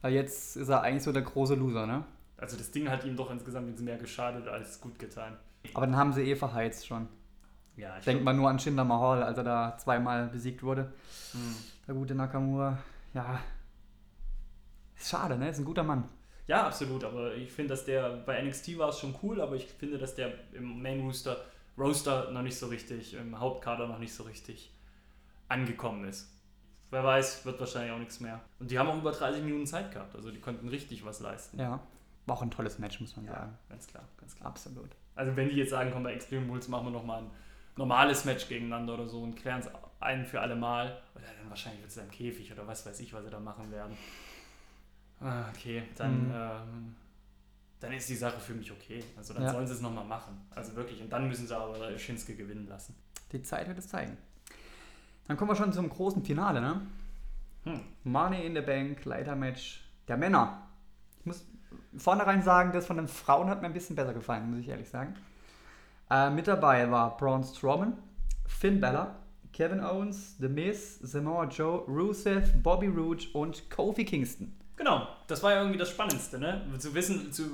Weil 0.00 0.14
jetzt 0.14 0.56
ist 0.56 0.68
er 0.68 0.82
eigentlich 0.82 1.04
so 1.04 1.12
der 1.12 1.22
große 1.22 1.54
Loser, 1.54 1.86
ne? 1.86 2.04
Also 2.36 2.56
das 2.56 2.70
Ding 2.70 2.90
hat 2.90 3.04
ihm 3.04 3.16
doch 3.16 3.30
insgesamt 3.30 3.78
mehr 3.80 3.96
geschadet 3.96 4.48
als 4.48 4.80
gut 4.80 4.98
getan. 4.98 5.36
Aber 5.72 5.86
dann 5.86 5.96
haben 5.96 6.12
sie 6.12 6.22
eh 6.22 6.36
verheizt 6.36 6.86
schon. 6.86 7.08
Ja, 7.76 7.98
Denkt 8.00 8.22
man 8.24 8.36
nur 8.36 8.48
an 8.50 8.58
Shinder 8.58 8.84
Mahal, 8.84 9.22
als 9.22 9.38
er 9.38 9.44
da 9.44 9.76
zweimal 9.78 10.28
besiegt 10.28 10.62
wurde. 10.62 10.92
Hm. 11.32 11.56
Der 11.86 11.94
gute 11.94 12.14
Nakamura. 12.14 12.78
Ja. 13.14 13.40
Ist 14.96 15.08
schade, 15.08 15.38
ne? 15.38 15.48
Ist 15.48 15.58
ein 15.58 15.64
guter 15.64 15.82
Mann. 15.82 16.08
Ja, 16.46 16.66
absolut. 16.66 17.04
Aber 17.04 17.34
ich 17.34 17.50
finde, 17.50 17.70
dass 17.70 17.84
der 17.84 18.10
bei 18.26 18.42
NXT 18.42 18.76
war 18.76 18.90
es 18.90 18.98
schon 18.98 19.14
cool, 19.22 19.40
aber 19.40 19.56
ich 19.56 19.66
finde, 19.66 19.98
dass 19.98 20.14
der 20.14 20.32
im 20.52 20.82
Main 20.82 21.00
Rooster 21.00 21.38
Roaster 21.76 22.30
noch 22.30 22.42
nicht 22.42 22.56
so 22.56 22.66
richtig, 22.66 23.14
im 23.14 23.38
Hauptkader 23.38 23.86
noch 23.86 23.98
nicht 23.98 24.14
so 24.14 24.22
richtig 24.24 24.72
angekommen 25.48 26.04
ist. 26.04 26.30
Wer 26.90 27.02
weiß, 27.02 27.44
wird 27.44 27.58
wahrscheinlich 27.58 27.92
auch 27.92 27.98
nichts 27.98 28.20
mehr. 28.20 28.40
Und 28.60 28.70
die 28.70 28.78
haben 28.78 28.88
auch 28.88 28.96
über 28.96 29.10
30 29.10 29.42
Minuten 29.42 29.66
Zeit 29.66 29.90
gehabt, 29.90 30.14
also 30.14 30.30
die 30.30 30.40
konnten 30.40 30.68
richtig 30.68 31.04
was 31.04 31.20
leisten. 31.20 31.58
Ja, 31.58 31.80
war 32.26 32.36
auch 32.36 32.42
ein 32.42 32.50
tolles 32.50 32.78
Match, 32.78 33.00
muss 33.00 33.16
man 33.16 33.26
ja, 33.26 33.32
sagen. 33.32 33.58
Ganz 33.68 33.86
klar, 33.88 34.04
ganz 34.18 34.36
klar. 34.36 34.48
Absolut. 34.48 34.90
Also 35.16 35.34
wenn 35.36 35.48
die 35.48 35.56
jetzt 35.56 35.70
sagen, 35.70 35.90
komm, 35.92 36.04
bei 36.04 36.12
Extreme 36.14 36.46
Rules 36.46 36.68
machen 36.68 36.86
wir 36.86 36.92
nochmal 36.92 37.22
ein 37.22 37.30
normales 37.76 38.24
Match 38.24 38.48
gegeneinander 38.48 38.94
oder 38.94 39.06
so 39.06 39.22
und 39.22 39.34
klären 39.34 39.60
es 39.60 39.68
ein 40.00 40.24
für 40.24 40.40
alle 40.40 40.54
Mal, 40.54 41.00
oder 41.14 41.24
dann 41.24 41.48
wahrscheinlich 41.48 41.80
wird 41.80 41.90
es 41.90 41.96
dann 41.96 42.10
Käfig 42.10 42.52
oder 42.52 42.66
was 42.66 42.84
weiß 42.86 43.00
ich, 43.00 43.12
was 43.12 43.24
sie 43.24 43.30
da 43.30 43.40
machen 43.40 43.70
werden. 43.70 43.96
Ah, 45.20 45.48
okay, 45.48 45.82
dann, 45.96 46.28
mhm. 46.28 46.34
ähm, 46.34 46.96
dann 47.80 47.92
ist 47.92 48.08
die 48.08 48.14
Sache 48.14 48.38
für 48.38 48.54
mich 48.54 48.70
okay. 48.70 49.02
Also 49.16 49.32
dann 49.32 49.44
ja. 49.44 49.52
sollen 49.52 49.66
sie 49.66 49.74
es 49.74 49.80
nochmal 49.80 50.04
machen. 50.04 50.46
Also 50.54 50.74
wirklich. 50.76 51.00
Und 51.00 51.10
dann 51.10 51.28
müssen 51.28 51.46
sie 51.46 51.56
aber 51.56 51.98
Shinsuke 51.98 52.36
gewinnen 52.36 52.66
lassen. 52.68 52.94
Die 53.32 53.42
Zeit 53.42 53.66
wird 53.66 53.78
es 53.78 53.88
zeigen. 53.88 54.16
Dann 55.26 55.36
kommen 55.36 55.50
wir 55.50 55.56
schon 55.56 55.72
zum 55.72 55.88
großen 55.88 56.22
Finale, 56.22 56.60
ne? 56.60 56.82
Hm. 57.64 57.80
Money 58.04 58.44
in 58.44 58.54
the 58.54 58.60
Bank, 58.60 59.04
Leitermatch 59.04 59.82
der 60.06 60.18
Männer. 60.18 60.68
Ich 61.20 61.26
muss 61.26 61.46
vornherein 61.96 62.42
sagen, 62.42 62.72
das 62.72 62.86
von 62.86 62.98
den 62.98 63.08
Frauen 63.08 63.48
hat 63.48 63.62
mir 63.62 63.68
ein 63.68 63.72
bisschen 63.72 63.96
besser 63.96 64.12
gefallen, 64.12 64.50
muss 64.50 64.60
ich 64.60 64.68
ehrlich 64.68 64.88
sagen. 64.90 65.14
Äh, 66.10 66.30
mit 66.30 66.46
dabei 66.46 66.90
war 66.90 67.16
Braun 67.16 67.42
Strowman, 67.42 67.96
Finn 68.46 68.80
Balor, 68.80 69.14
Kevin 69.52 69.80
Owens, 69.80 70.36
The 70.38 70.48
Miz, 70.48 70.98
Samoa 71.00 71.44
Joe, 71.44 71.84
Rusev, 71.86 72.52
Bobby 72.62 72.88
Roode 72.88 73.24
und 73.32 73.70
Kofi 73.70 74.04
Kingston. 74.04 74.52
Genau, 74.76 75.06
das 75.28 75.42
war 75.42 75.52
ja 75.52 75.60
irgendwie 75.60 75.78
das 75.78 75.90
Spannendste, 75.90 76.38
ne? 76.38 76.60
Zu 76.78 76.94
wissen, 76.94 77.32
zu, 77.32 77.50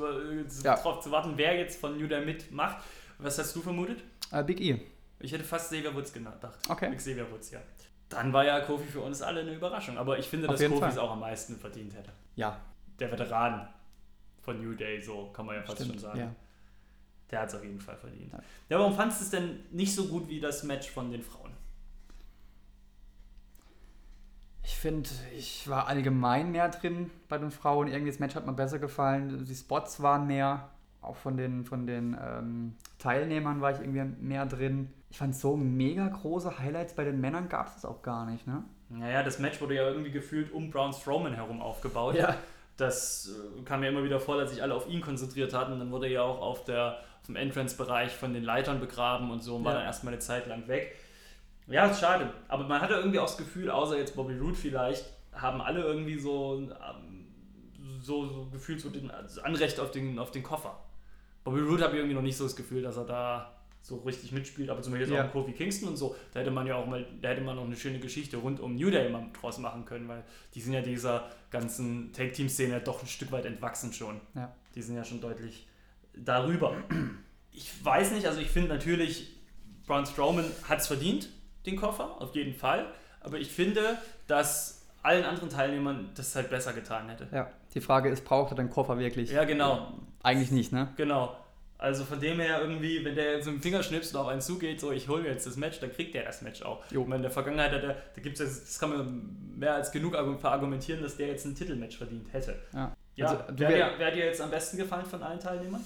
zu, 0.49 0.65
ja. 0.65 0.77
darauf 0.77 1.01
zu 1.01 1.11
warten, 1.11 1.35
wer 1.37 1.57
jetzt 1.57 1.79
von 1.79 1.99
New 1.99 2.07
Day 2.07 2.25
mitmacht. 2.25 2.79
Was 3.19 3.39
hast 3.39 3.55
du 3.55 3.61
vermutet? 3.61 4.03
Uh, 4.33 4.43
Big 4.43 4.61
E. 4.61 4.81
Ich 5.19 5.33
hätte 5.33 5.45
fast 5.45 5.71
Xavier 5.71 5.95
Woods 5.95 6.13
gedacht. 6.13 6.39
Okay. 6.69 6.95
Xavier 6.97 7.31
Woods, 7.31 7.51
ja. 7.51 7.61
Dann 8.09 8.33
war 8.33 8.45
ja 8.45 8.61
Kofi 8.61 8.87
für 8.87 9.01
uns 9.01 9.21
alle 9.21 9.41
eine 9.41 9.53
Überraschung. 9.53 9.99
Aber 9.99 10.19
ich 10.19 10.27
finde, 10.27 10.49
Auf 10.49 10.57
dass 10.57 10.67
Kofi 10.67 10.87
es 10.87 10.99
auch 10.99 11.11
am 11.11 11.21
meisten 11.21 11.57
verdient 11.57 11.95
hätte. 11.95 12.11
Ja. 12.37 12.59
Der 12.99 13.13
Veteran 13.13 13.69
von 14.41 14.61
New 14.63 14.75
Day, 14.75 15.01
so 15.03 15.31
kann 15.33 15.45
man 15.45 15.57
ja 15.57 15.63
fast 15.63 15.77
Stimmt, 15.77 15.93
schon 15.93 15.99
sagen. 15.99 16.19
Ja. 16.19 16.35
Der 17.31 17.41
hat 17.41 17.49
es 17.49 17.55
auf 17.55 17.63
jeden 17.63 17.81
Fall 17.81 17.97
verdient. 17.97 18.33
Ja. 18.69 18.79
warum 18.79 18.95
fandest 18.95 19.21
du 19.21 19.25
es 19.25 19.31
denn 19.31 19.61
nicht 19.71 19.95
so 19.95 20.07
gut 20.07 20.29
wie 20.29 20.41
das 20.41 20.63
Match 20.65 20.91
von 20.91 21.11
den 21.11 21.23
Frauen? 21.23 21.51
Ich 24.63 24.77
finde, 24.77 25.09
ich 25.37 25.69
war 25.69 25.87
allgemein 25.89 26.53
mehr 26.53 26.69
drin 26.69 27.11
bei 27.29 27.39
den 27.39 27.51
Frauen. 27.51 27.89
Irgendwie 27.89 28.11
das 28.11 28.21
Match 28.21 28.35
hat 28.35 28.47
mir 28.47 28.53
besser 28.53 28.79
gefallen. 28.79 29.45
Die 29.45 29.55
Spots 29.55 30.03
waren 30.03 30.27
mehr. 30.27 30.71
Auch 31.03 31.17
von 31.17 31.37
den, 31.37 31.65
von 31.65 31.87
den 31.87 32.17
ähm, 32.21 32.75
Teilnehmern 32.99 33.61
war 33.63 33.73
ich 33.73 33.81
irgendwie 33.81 34.05
mehr 34.23 34.45
drin. 34.45 34.93
Ich 35.09 35.17
fand 35.17 35.35
so 35.35 35.57
mega 35.57 36.07
große 36.07 36.59
Highlights 36.59 36.95
bei 36.95 37.05
den 37.05 37.21
Männern 37.21 37.49
gab 37.49 37.75
es 37.75 37.85
auch 37.85 38.03
gar 38.03 38.27
nicht, 38.27 38.47
ne? 38.47 38.63
Naja, 38.91 39.23
das 39.23 39.39
Match 39.39 39.61
wurde 39.61 39.77
ja 39.77 39.89
irgendwie 39.89 40.11
gefühlt 40.11 40.53
um 40.53 40.71
Braun 40.71 40.93
Strowman 40.93 41.33
herum 41.33 41.63
aufgebaut. 41.63 42.17
Ja. 42.17 42.37
Das 42.77 43.31
äh, 43.31 43.63
kam 43.63 43.81
mir 43.81 43.89
immer 43.89 44.05
wieder 44.05 44.21
vor, 44.21 44.37
dass 44.37 44.51
sich 44.51 44.63
alle 44.63 44.75
auf 44.75 44.89
ihn 44.89 45.01
konzentriert 45.01 45.55
hatten. 45.55 45.79
Dann 45.79 45.91
wurde 45.91 46.07
er 46.07 46.13
ja 46.13 46.23
auch 46.23 46.41
auf, 46.41 46.65
der, 46.65 46.99
dem 47.29 47.37
Entrance-Bereich 47.37 48.13
von 48.13 48.33
den 48.33 48.45
Leitern 48.45 48.81
begraben 48.81 49.31
und 49.31 49.43
so 49.43 49.57
und 49.57 49.65
war 49.65 49.75
dann 49.75 49.85
erstmal 49.85 50.13
eine 50.15 50.21
Zeit 50.21 50.47
lang 50.47 50.67
weg. 50.69 50.97
Ja, 51.67 51.87
ist 51.87 52.01
schade. 52.01 52.33
Aber 52.49 52.65
man 52.65 52.81
hatte 52.81 52.95
irgendwie 52.95 53.19
auch 53.19 53.27
das 53.27 53.37
Gefühl, 53.37 53.71
außer 53.71 53.97
jetzt 53.97 54.17
Bobby 54.17 54.37
Roode 54.37 54.57
vielleicht, 54.57 55.05
haben 55.33 55.61
alle 55.61 55.83
irgendwie 55.83 56.19
so, 56.19 56.57
ähm, 56.61 57.27
so, 58.01 58.27
so 58.27 58.47
gefühlt 58.51 58.81
so 58.81 58.91
den 58.91 59.11
Anrecht 59.43 59.79
auf 59.79 59.91
den, 59.91 60.19
auf 60.19 60.31
den 60.33 60.43
Koffer. 60.43 60.77
Bobby 61.45 61.61
Roode 61.61 61.85
habe 61.85 61.95
ich 61.95 61.99
irgendwie 62.01 62.17
noch 62.17 62.23
nicht 62.23 62.37
so 62.37 62.45
das 62.45 62.57
Gefühl, 62.57 62.83
dass 62.83 62.97
er 62.97 63.05
da 63.05 63.53
so 63.83 63.97
richtig 63.99 64.33
mitspielt, 64.33 64.69
aber 64.69 64.83
zum 64.83 64.93
Beispiel 64.93 65.15
Ja. 65.15 65.27
auch 65.27 65.33
Kofi 65.33 65.53
Kingston 65.53 65.89
und 65.89 65.97
so, 65.97 66.15
da 66.35 66.41
hätte 66.41 66.51
man 66.51 66.67
ja 66.67 66.77
auch 66.77 66.87
mal, 66.87 67.07
da 67.23 67.29
hätte 67.31 67.41
man 67.41 67.57
noch 67.57 67.65
eine 67.65 67.77
schöne 67.77 67.99
Geschichte 67.99 68.37
rund 68.37 68.61
um 68.61 68.75
New 68.75 68.91
Day 68.91 69.09
mal 69.09 69.25
draus 69.41 69.57
machen 69.59 69.87
können, 69.87 70.07
weil 70.07 70.23
die 70.55 70.61
sind 70.61 70.75
ja 70.75 70.83
dieser 70.83 71.31
ganzen 71.51 72.13
Take-Team-Szene 72.13 72.81
doch 72.81 73.01
ein 73.01 73.07
Stück 73.07 73.33
weit 73.33 73.47
entwachsen 73.47 73.93
schon. 73.93 74.21
Ja. 74.35 74.53
Die 74.75 74.83
sind 74.83 74.97
ja 74.97 75.05
schon 75.05 75.21
deutlich 75.23 75.67
darüber. 76.15 76.75
Ich 77.53 77.85
weiß 77.85 78.13
nicht, 78.13 78.27
also 78.27 78.41
ich 78.41 78.49
finde 78.51 78.69
natürlich, 78.69 79.37
Braun 79.87 80.07
Strowman 80.07 80.45
hat 80.69 80.81
es 80.81 80.87
verdient, 80.87 81.29
den 81.67 81.77
Koffer, 81.77 82.21
auf 82.21 82.35
jeden 82.35 82.55
Fall, 82.55 82.87
aber 83.21 83.39
ich 83.39 83.49
finde, 83.51 83.99
dass 84.27 84.87
allen 85.03 85.25
anderen 85.25 85.51
Teilnehmern 85.51 86.11
das 86.15 86.35
halt 86.37 86.51
besser 86.51 86.73
getan 86.73 87.09
hätte. 87.09 87.27
Ja, 87.33 87.51
die 87.75 87.81
Frage 87.81 88.09
ist, 88.11 88.25
braucht 88.25 88.53
er 88.53 88.57
den 88.57 88.71
Koffer 88.71 88.99
wirklich? 88.99 89.31
Ja, 89.31 89.45
genau. 89.45 89.95
Eigentlich 90.23 90.51
nicht, 90.51 90.73
ne? 90.73 90.89
Genau. 90.97 91.37
Also 91.79 92.05
von 92.05 92.21
dem 92.21 92.39
her 92.39 92.61
irgendwie, 92.61 93.03
wenn 93.07 93.15
der 93.15 93.37
jetzt 93.37 93.47
mit 93.47 93.55
dem 93.55 93.63
Fingerschnips 93.63 94.15
auf 94.15 94.27
einen 94.27 94.43
zugeht, 94.43 94.79
so 94.81 94.93
ich 94.93 95.09
hole 95.09 95.23
mir 95.23 95.31
jetzt 95.31 95.47
das 95.47 95.57
Match, 95.57 95.81
dann 95.81 95.91
kriegt 95.91 96.15
der 96.15 96.25
das 96.25 96.43
Match 96.43 96.61
auch. 96.61 96.85
Jo. 96.91 97.05
Meine, 97.05 97.17
in 97.17 97.23
der 97.23 97.31
Vergangenheit 97.31 97.73
hat 97.73 97.83
er, 97.83 97.97
da 98.15 98.21
gibt 98.21 98.39
es, 98.39 98.61
das 98.61 98.79
kann 98.79 98.91
man 98.91 99.55
mehr 99.57 99.75
als 99.75 99.91
genug 99.91 100.15
argu- 100.15 100.37
verargumentieren, 100.37 101.01
dass 101.03 101.17
der 101.17 101.29
jetzt 101.29 101.47
ein 101.47 101.55
Titelmatch 101.55 101.97
verdient 101.97 102.31
hätte. 102.35 102.61
Ja. 102.75 102.95
Ja, 103.21 103.27
Also, 103.29 103.45
wer, 103.57 103.69
wär- 103.69 103.91
dir, 103.91 103.99
wer 103.99 104.11
dir 104.13 104.25
jetzt 104.27 104.41
am 104.41 104.51
besten 104.51 104.77
gefallen 104.77 105.07
von 105.07 105.23
allen 105.23 105.39
Teilnehmern? 105.41 105.85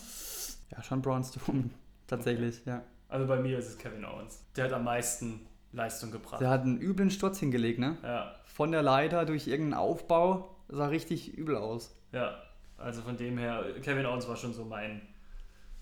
Ja, 0.70 0.82
schon 0.82 1.02
Braun 1.02 1.22
Strowman. 1.24 1.70
Tatsächlich, 2.06 2.64
ja. 2.64 2.82
Also 3.08 3.26
bei 3.26 3.36
mir 3.36 3.58
ist 3.58 3.68
es 3.68 3.78
Kevin 3.78 4.04
Owens. 4.04 4.42
Der 4.56 4.64
hat 4.64 4.72
am 4.72 4.84
meisten 4.84 5.46
Leistung 5.72 6.10
gebracht. 6.10 6.40
Der 6.40 6.48
hat 6.50 6.62
einen 6.62 6.80
üblen 6.80 7.10
Sturz 7.10 7.38
hingelegt, 7.38 7.78
ne? 7.78 7.96
Ja, 8.02 8.34
Von 8.46 8.72
der 8.72 8.82
Leiter 8.82 9.24
durch 9.24 9.46
irgendeinen 9.46 9.74
Aufbau 9.80 10.56
sah 10.68 10.86
richtig 10.88 11.34
übel 11.36 11.56
aus. 11.56 11.94
ja. 12.12 12.40
Also 12.76 13.02
von 13.02 13.16
dem 13.16 13.38
her, 13.38 13.64
Kevin 13.82 14.04
Owens 14.04 14.26
war 14.28 14.36
schon 14.36 14.52
so 14.52 14.64
mein, 14.64 15.00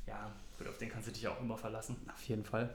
ja, 0.07 0.31
gut, 0.59 0.69
auf 0.69 0.77
den 0.77 0.91
kannst 0.91 1.09
du 1.09 1.12
dich 1.12 1.27
auch 1.27 1.41
immer 1.41 1.57
verlassen. 1.57 1.97
Auf 2.15 2.23
jeden 2.25 2.45
Fall. 2.45 2.69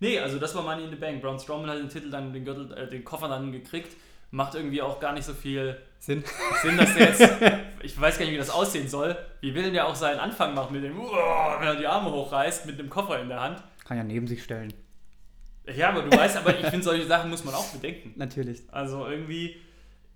Nee, 0.00 0.18
also 0.18 0.38
das 0.40 0.54
war 0.54 0.62
Money 0.62 0.84
in 0.84 0.90
the 0.90 0.96
Bank. 0.96 1.22
Braun 1.22 1.38
Strowman 1.38 1.70
hat 1.70 1.78
den 1.78 1.88
Titel 1.88 2.10
dann, 2.10 2.32
den 2.32 2.44
Gürtel, 2.44 2.72
äh, 2.76 2.88
den 2.88 3.04
Koffer 3.04 3.28
dann 3.28 3.52
gekriegt. 3.52 3.96
Macht 4.32 4.54
irgendwie 4.54 4.82
auch 4.82 4.98
gar 4.98 5.12
nicht 5.12 5.24
so 5.24 5.34
viel 5.34 5.78
Sinn. 5.98 6.24
Sinn, 6.62 6.76
dass 6.76 6.94
der 6.94 7.08
jetzt, 7.10 7.20
ich 7.82 8.00
weiß 8.00 8.18
gar 8.18 8.24
nicht, 8.24 8.34
wie 8.34 8.38
das 8.38 8.50
aussehen 8.50 8.88
soll. 8.88 9.16
Wie 9.40 9.54
will 9.54 9.62
denn 9.62 9.74
der 9.74 9.86
auch 9.86 9.94
seinen 9.94 10.18
Anfang 10.18 10.54
machen 10.54 10.72
mit 10.72 10.82
dem, 10.82 10.98
Uah, 10.98 11.60
wenn 11.60 11.68
er 11.68 11.76
die 11.76 11.86
Arme 11.86 12.10
hochreißt 12.10 12.66
mit 12.66 12.78
dem 12.78 12.90
Koffer 12.90 13.20
in 13.20 13.28
der 13.28 13.40
Hand? 13.40 13.62
Kann 13.84 13.98
ja 13.98 14.02
neben 14.02 14.26
sich 14.26 14.42
stellen. 14.42 14.72
Ja, 15.66 15.90
aber 15.90 16.02
du 16.02 16.16
weißt, 16.16 16.38
aber 16.38 16.58
ich 16.58 16.66
finde, 16.66 16.82
solche 16.82 17.06
Sachen 17.06 17.30
muss 17.30 17.44
man 17.44 17.54
auch 17.54 17.68
bedenken. 17.68 18.14
Natürlich. 18.16 18.62
Also 18.72 19.06
irgendwie, 19.06 19.60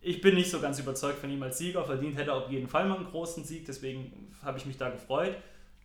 ich 0.01 0.21
bin 0.21 0.35
nicht 0.35 0.51
so 0.51 0.61
ganz 0.61 0.81
überzeugt 0.81 1.19
von 1.21 1.31
ihm 1.31 1.43
als 1.43 1.59
Sieger. 1.59 1.85
Verdient 1.85 2.17
hätte 2.17 2.31
er 2.31 2.37
auf 2.37 2.51
jeden 2.51 2.69
Fall 2.69 2.89
mal 2.89 2.97
einen 2.97 3.07
großen 3.07 3.45
Sieg, 3.45 3.67
deswegen 3.67 4.35
habe 4.43 4.59
ich 4.59 4.67
mich 4.67 4.77
da 4.77 4.91
gefreut. 4.91 5.37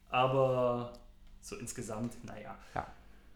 Aber 0.10 0.94
so 1.42 1.58
insgesamt, 1.58 2.16
naja. 2.26 2.58
Ja. 2.74 2.88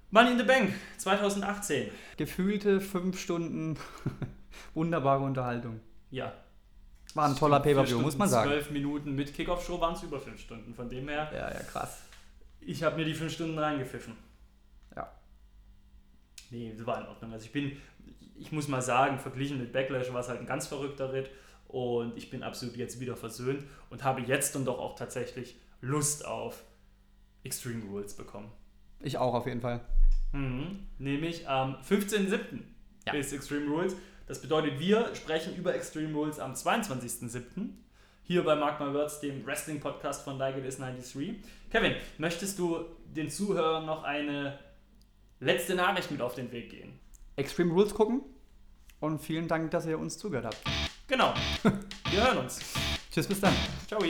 Money 0.10 0.32
in 0.32 0.38
the 0.38 0.44
Bank 0.44 0.74
2018. 0.98 1.92
Gefühlte 2.18 2.80
fünf 2.80 3.20
Stunden 3.20 3.78
wunderbare 4.74 5.24
Unterhaltung. 5.24 5.80
Ja. 6.12 6.34
War 7.14 7.30
ein 7.30 7.36
toller 7.36 7.60
Pay-Per-View, 7.62 8.00
muss 8.00 8.18
man 8.18 8.28
sagen. 8.28 8.50
Zwölf 8.50 8.72
Minuten 8.72 9.16
mit 9.16 9.34
Kickoff-Show 9.34 9.80
waren 9.80 9.94
es 9.96 10.04
über 10.04 10.20
fünf 10.20 10.40
Stunden. 10.42 10.74
Von 10.74 10.90
dem 10.90 11.08
her, 11.08 11.30
Ja, 11.34 11.52
ja, 11.52 11.60
krass. 11.62 12.02
ich 12.60 12.84
habe 12.84 12.98
mir 12.98 13.06
die 13.06 13.14
fünf 13.14 13.32
Stunden 13.32 13.58
reingepfiffen. 13.58 14.14
Ja. 14.96 15.12
Nee, 16.52 16.74
das 16.78 16.86
war 16.86 17.02
in 17.02 17.08
Ordnung. 17.08 17.32
Also 17.32 17.46
ich 17.46 17.52
bin, 17.54 17.78
ich 18.36 18.52
muss 18.52 18.68
mal 18.68 18.82
sagen, 18.82 19.20
verglichen 19.20 19.58
mit 19.60 19.72
Backlash 19.72 20.12
war 20.12 20.20
es 20.20 20.28
halt 20.30 20.42
ein 20.42 20.46
ganz 20.46 20.68
verrückter 20.68 21.14
Ritt. 21.14 21.30
Und 21.68 22.16
ich 22.18 22.30
bin 22.30 22.44
absolut 22.44 22.76
jetzt 22.78 23.00
wieder 23.00 23.16
versöhnt 23.18 23.64
und 23.90 24.04
habe 24.04 24.22
jetzt 24.22 24.54
dann 24.56 24.66
doch 24.66 24.80
auch 24.80 24.96
tatsächlich 24.96 25.56
Lust 25.82 26.26
auf 26.26 26.64
Extreme 27.44 27.84
Rules 27.86 28.16
bekommen. 28.16 28.52
Ich 29.00 29.18
auch 29.18 29.34
auf 29.34 29.46
jeden 29.46 29.62
Fall. 29.62 29.82
Mhm. 30.32 30.86
Nämlich 30.98 31.48
am 31.48 31.76
15.07. 31.78 32.40
Ja. 33.08 33.14
ist 33.14 33.34
Extreme 33.34 33.68
Rules. 33.70 33.96
Das 34.28 34.42
bedeutet, 34.42 34.80
wir 34.80 35.14
sprechen 35.14 35.56
über 35.56 35.76
Extreme 35.76 36.14
Rules 36.14 36.40
am 36.40 36.54
22.07. 36.54 37.70
Hier 38.24 38.44
bei 38.44 38.56
Mark 38.56 38.80
My 38.80 38.92
Words, 38.92 39.20
dem 39.20 39.46
Wrestling-Podcast 39.46 40.24
von 40.24 40.40
Like 40.40 40.58
It 40.58 40.66
Is 40.66 40.78
93. 40.78 41.36
Kevin, 41.70 41.96
möchtest 42.18 42.58
du 42.58 42.86
den 43.16 43.30
Zuhörern 43.30 43.86
noch 43.86 44.04
eine 44.04 44.58
letzte 45.40 45.76
Nachricht 45.76 46.10
mit 46.10 46.22
auf 46.22 46.34
den 46.34 46.52
Weg 46.52 46.72
gehen? 46.72 47.00
Extreme 47.36 47.72
Rules 47.72 47.94
gucken 47.94 48.24
und 49.00 49.20
vielen 49.20 49.48
Dank, 49.48 49.70
dass 49.70 49.86
ihr 49.86 50.00
uns 50.00 50.18
zugehört 50.18 50.46
habt. 50.46 50.62
Genau. 51.08 51.34
Wir 52.10 52.26
hören 52.26 52.40
uns. 52.40 52.62
Tschüss, 53.12 53.28
bis 53.28 53.40
dann. 53.40 53.54
Ciao. 53.88 54.02